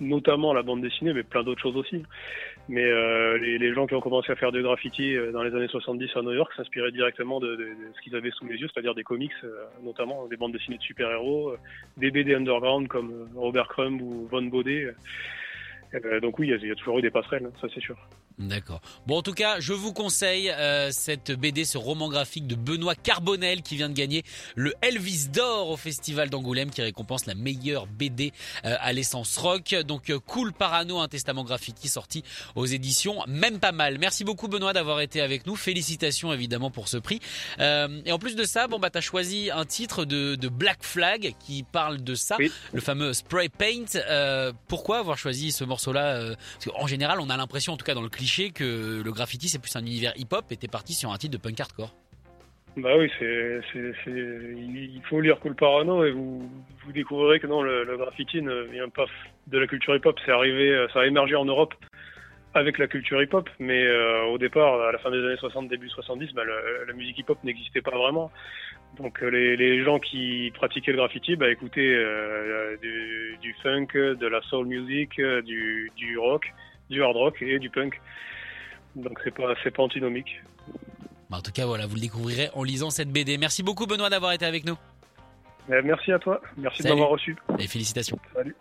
notamment 0.00 0.52
la 0.52 0.62
bande 0.62 0.82
dessinée, 0.82 1.12
mais 1.12 1.22
plein 1.22 1.42
d'autres 1.42 1.60
choses 1.60 1.76
aussi. 1.76 2.02
Mais 2.68 2.84
euh, 2.84 3.36
les, 3.38 3.74
gens 3.74 3.86
qui 3.86 3.94
ont 3.94 4.00
commencé 4.00 4.32
à 4.32 4.36
faire 4.36 4.50
du 4.50 4.62
graffiti 4.62 5.14
euh, 5.14 5.32
dans 5.32 5.42
les 5.42 5.54
années 5.54 5.68
70 5.68 6.10
à 6.16 6.22
New 6.22 6.32
York 6.32 6.50
s'inspiraient 6.56 6.92
directement 6.92 7.38
de, 7.38 7.56
de, 7.56 7.64
de 7.64 7.92
ce 7.94 8.00
qu'ils 8.02 8.16
avaient 8.16 8.30
sous 8.30 8.46
les 8.46 8.56
yeux, 8.56 8.68
c'est-à-dire 8.72 8.94
des 8.94 9.04
comics, 9.04 9.32
euh, 9.44 9.64
notamment 9.82 10.26
des 10.28 10.36
bandes 10.36 10.52
dessinées 10.52 10.78
de 10.78 10.82
super-héros, 10.82 11.50
euh, 11.50 11.58
des 11.98 12.10
BD 12.10 12.34
underground 12.34 12.88
comme 12.88 13.28
Robert 13.34 13.68
Crumb 13.68 14.00
ou 14.00 14.26
Von 14.30 14.42
Baudet. 14.42 14.94
Donc 16.20 16.38
oui, 16.38 16.48
il 16.48 16.64
y, 16.64 16.68
y, 16.68 16.72
a 16.72 16.74
toujours 16.74 16.98
eu 16.98 17.02
des 17.02 17.10
passerelles, 17.10 17.50
ça 17.60 17.68
c'est 17.72 17.80
sûr. 17.80 17.96
D'accord. 18.38 18.80
Bon, 19.06 19.18
en 19.18 19.22
tout 19.22 19.32
cas, 19.32 19.60
je 19.60 19.72
vous 19.72 19.92
conseille 19.92 20.50
euh, 20.50 20.90
cette 20.90 21.30
BD, 21.30 21.64
ce 21.64 21.78
roman 21.78 22.08
graphique 22.08 22.48
de 22.48 22.56
Benoît 22.56 22.96
Carbonel 22.96 23.62
qui 23.62 23.76
vient 23.76 23.88
de 23.88 23.94
gagner 23.94 24.24
le 24.56 24.74
Elvis 24.82 25.28
d'or 25.28 25.70
au 25.70 25.76
Festival 25.76 26.30
d'Angoulême 26.30 26.70
qui 26.70 26.82
récompense 26.82 27.26
la 27.26 27.34
meilleure 27.34 27.86
BD 27.86 28.32
euh, 28.64 28.74
à 28.80 28.92
l'essence 28.92 29.36
rock. 29.36 29.76
Donc, 29.86 30.10
euh, 30.10 30.18
Cool 30.18 30.52
Parano, 30.52 30.98
un 30.98 31.06
testament 31.06 31.44
graffiti 31.44 31.88
sorti 31.88 32.24
aux 32.56 32.66
éditions 32.66 33.20
Même 33.28 33.60
Pas 33.60 33.70
Mal. 33.70 33.98
Merci 33.98 34.24
beaucoup 34.24 34.48
Benoît 34.48 34.72
d'avoir 34.72 35.00
été 35.00 35.20
avec 35.20 35.46
nous. 35.46 35.54
Félicitations 35.54 36.32
évidemment 36.32 36.70
pour 36.70 36.88
ce 36.88 36.96
prix. 36.96 37.20
Euh, 37.60 38.00
et 38.04 38.12
en 38.12 38.18
plus 38.18 38.36
de 38.36 38.44
ça, 38.44 38.66
bon 38.66 38.78
bah 38.78 38.90
t'as 38.90 39.00
choisi 39.00 39.50
un 39.52 39.64
titre 39.64 40.04
de, 40.04 40.34
de, 40.34 40.48
Black 40.48 40.82
Flag 40.82 41.34
qui 41.38 41.62
parle 41.62 42.02
de 42.02 42.14
ça, 42.14 42.36
oui. 42.38 42.50
le 42.72 42.80
fameux 42.80 43.12
Spray 43.12 43.48
Paint. 43.48 43.96
Euh, 44.08 44.52
pourquoi 44.68 44.98
avoir 44.98 45.18
choisi 45.18 45.52
ce 45.52 45.64
morceau-là 45.90 46.34
qu'en 46.64 46.86
général, 46.86 47.18
on 47.20 47.30
a 47.30 47.36
l'impression, 47.36 47.72
en 47.72 47.76
tout 47.76 47.84
cas 47.84 47.94
dans 47.94 48.02
le 48.02 48.08
clip, 48.08 48.54
que 48.54 49.02
le 49.02 49.12
graffiti 49.12 49.48
c'est 49.48 49.60
plus 49.60 49.74
un 49.76 49.80
univers 49.80 50.12
hip-hop 50.16 50.44
et 50.50 50.56
t'es 50.56 50.68
parti 50.68 50.94
sur 50.94 51.12
un 51.12 51.16
titre 51.16 51.32
de 51.32 51.42
punk 51.42 51.60
hardcore. 51.60 51.94
Bah 52.76 52.96
oui, 52.98 53.08
il 53.20 55.00
faut 55.08 55.20
lire 55.20 55.38
Cool 55.38 55.54
Parano 55.54 56.04
et 56.04 56.10
vous, 56.10 56.50
vous 56.84 56.92
découvrirez 56.92 57.38
que 57.38 57.46
non, 57.46 57.62
le, 57.62 57.84
le, 57.84 57.96
graffiti 57.96 58.42
ne 58.42 58.62
vient 58.62 58.88
pas 58.88 59.04
de 59.46 59.58
la 59.58 59.66
culture 59.68 59.94
hip-hop, 59.94 60.18
c'est 60.24 60.32
arrivé, 60.32 60.86
ça 60.92 61.00
a 61.00 61.06
émergé 61.06 61.36
en 61.36 61.44
Europe 61.44 61.74
avec 62.54 62.78
la 62.78 62.86
culture 62.86 63.20
hip-hop, 63.22 63.50
mais 63.58 63.84
euh, 63.84 64.24
au 64.26 64.38
départ, 64.38 64.80
à 64.80 64.92
la 64.92 64.98
fin 64.98 65.10
des 65.10 65.18
années 65.18 65.36
60, 65.36 65.68
début 65.68 65.90
70, 65.90 66.32
bah, 66.34 66.44
le, 66.44 66.84
la 66.86 66.92
musique 66.92 67.18
hip-hop 67.18 67.38
n'existait 67.42 67.82
pas 67.82 67.96
vraiment. 67.96 68.30
Donc 68.96 69.20
les, 69.20 69.56
les, 69.56 69.82
gens 69.82 69.98
qui 69.98 70.52
pratiquaient 70.54 70.92
le 70.92 70.98
graffiti, 70.98 71.34
bah, 71.34 71.50
écoutaient 71.50 71.80
euh, 71.80 72.76
du, 72.76 73.38
du, 73.40 73.54
funk, 73.62 73.88
de 73.94 74.26
la 74.26 74.40
soul 74.42 74.66
music, 74.66 75.20
du, 75.44 75.90
du 75.96 76.16
rock, 76.16 76.52
du 76.90 77.02
hard 77.02 77.16
rock 77.16 77.42
et 77.42 77.58
du 77.58 77.70
punk. 77.70 78.00
Donc 78.94 79.18
c'est 79.24 79.34
pas 79.34 79.54
c'est 79.62 79.72
pas 79.72 79.82
antinomique. 79.82 80.40
En 81.32 81.40
tout 81.40 81.50
cas 81.50 81.66
voilà, 81.66 81.86
vous 81.86 81.96
le 81.96 82.00
découvrirez 82.00 82.50
en 82.54 82.62
lisant 82.62 82.90
cette 82.90 83.10
BD. 83.10 83.38
Merci 83.38 83.64
beaucoup 83.64 83.86
Benoît 83.86 84.08
d'avoir 84.08 84.32
été 84.32 84.46
avec 84.46 84.64
nous. 84.64 84.76
Euh, 85.70 85.82
merci 85.84 86.12
à 86.12 86.18
toi, 86.18 86.40
merci 86.56 86.82
Salut. 86.82 86.90
de 86.90 87.00
m'avoir 87.00 87.10
reçu. 87.10 87.36
Et 87.58 87.66
félicitations. 87.66 88.18
Salut. 88.32 88.54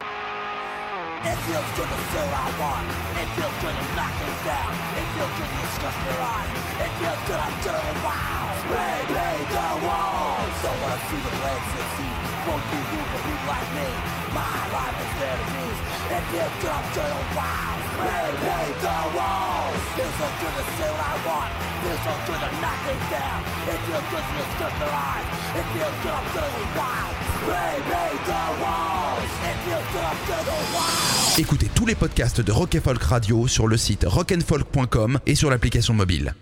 It 3.23 3.31
feels 3.39 3.55
good 3.63 3.71
to 3.71 3.87
to 3.87 3.95
knock 3.95 4.11
things 4.19 4.41
down. 4.43 4.67
It 4.99 5.07
feels 5.15 5.31
good 5.39 5.47
to 5.47 5.59
discuss 5.63 5.95
your 5.95 6.19
eyes. 6.27 6.59
It 6.75 6.91
feels 6.99 7.21
good 7.23 7.39
I'm 7.39 7.55
wow. 8.03 8.51
Spray 8.67 8.99
paint 9.15 9.47
the 9.47 9.69
walls. 9.79 10.51
So 10.59 10.67
wanna 10.83 10.99
see 11.07 11.21
the 11.23 11.31
blades 11.39 11.67
succeed. 11.71 12.17
Won't 12.43 12.65
be 12.67 12.79
who 12.83 12.99
can 12.99 13.21
be 13.23 13.35
like 13.47 13.69
me. 13.79 13.89
My 14.35 14.59
life 14.75 14.97
is 15.07 15.13
their 15.23 15.37
disease. 15.39 15.79
It 16.11 16.23
feels 16.35 16.55
good 16.59 16.75
I'm 16.75 17.29
wow. 17.31 17.71
Spray 17.95 18.27
paint 18.43 18.77
the 18.83 18.99
walls. 19.15 19.79
Feels 19.95 20.15
so 20.19 20.27
good 20.43 20.55
to 20.59 20.63
say 20.75 20.89
what 20.91 21.07
I 21.07 21.15
want. 21.23 21.51
Feels 21.79 22.01
so 22.03 22.13
good 22.27 22.41
to 22.43 22.49
knock 22.59 22.79
things 22.83 23.07
down. 23.07 23.39
It 23.71 23.79
feels 23.87 24.07
good 24.11 24.25
to 24.27 24.33
discuss 24.35 24.73
your 24.83 24.91
eyes. 24.91 25.27
It 25.63 25.65
feels 25.71 25.95
good 26.03 26.11
I'm 26.11 26.27
doing 26.27 26.75
wow. 26.75 27.12
Spray 27.43 27.75
paint 27.91 28.25
the 28.25 28.45
walls. 28.63 29.31
It 29.43 29.57
feels 29.65 29.87
good 29.91 30.03
I'm 30.03 30.17
doing 30.27 30.73
wow. 30.73 31.37
Écoutez 31.37 31.69
tous 31.75 31.85
les 31.85 31.95
podcasts 31.95 32.41
de 32.41 32.51
Rock 32.51 32.79
Folk 32.79 33.03
Radio 33.03 33.47
sur 33.47 33.67
le 33.67 33.75
site 33.75 34.05
rockandfolk.com 34.07 35.19
et 35.25 35.35
sur 35.35 35.49
l'application 35.49 35.93
mobile. 35.93 36.33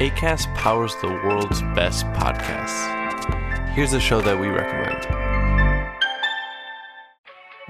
ACAST 0.00 0.48
powers 0.56 0.96
the 1.02 1.08
world's 1.24 1.62
best 1.76 2.04
podcasts. 2.14 2.88
Here's 3.76 3.92
a 3.92 4.00
show 4.00 4.20
that 4.22 4.36
we 4.38 4.48
recommend. 4.48 5.06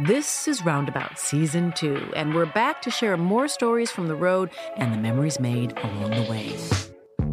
This 0.09 0.49
is 0.49 0.65
Roundabout 0.65 1.19
Season 1.19 1.73
2, 1.77 2.15
and 2.17 2.35
we're 2.35 2.47
back 2.47 2.81
to 2.83 2.91
share 2.91 3.17
more 3.17 3.47
stories 3.47 3.91
from 3.91 4.09
the 4.09 4.15
road 4.15 4.51
and 4.77 4.93
the 4.93 4.99
memories 4.99 5.39
made 5.39 5.77
along 5.79 6.11
the 6.11 6.31
way. 6.31 6.94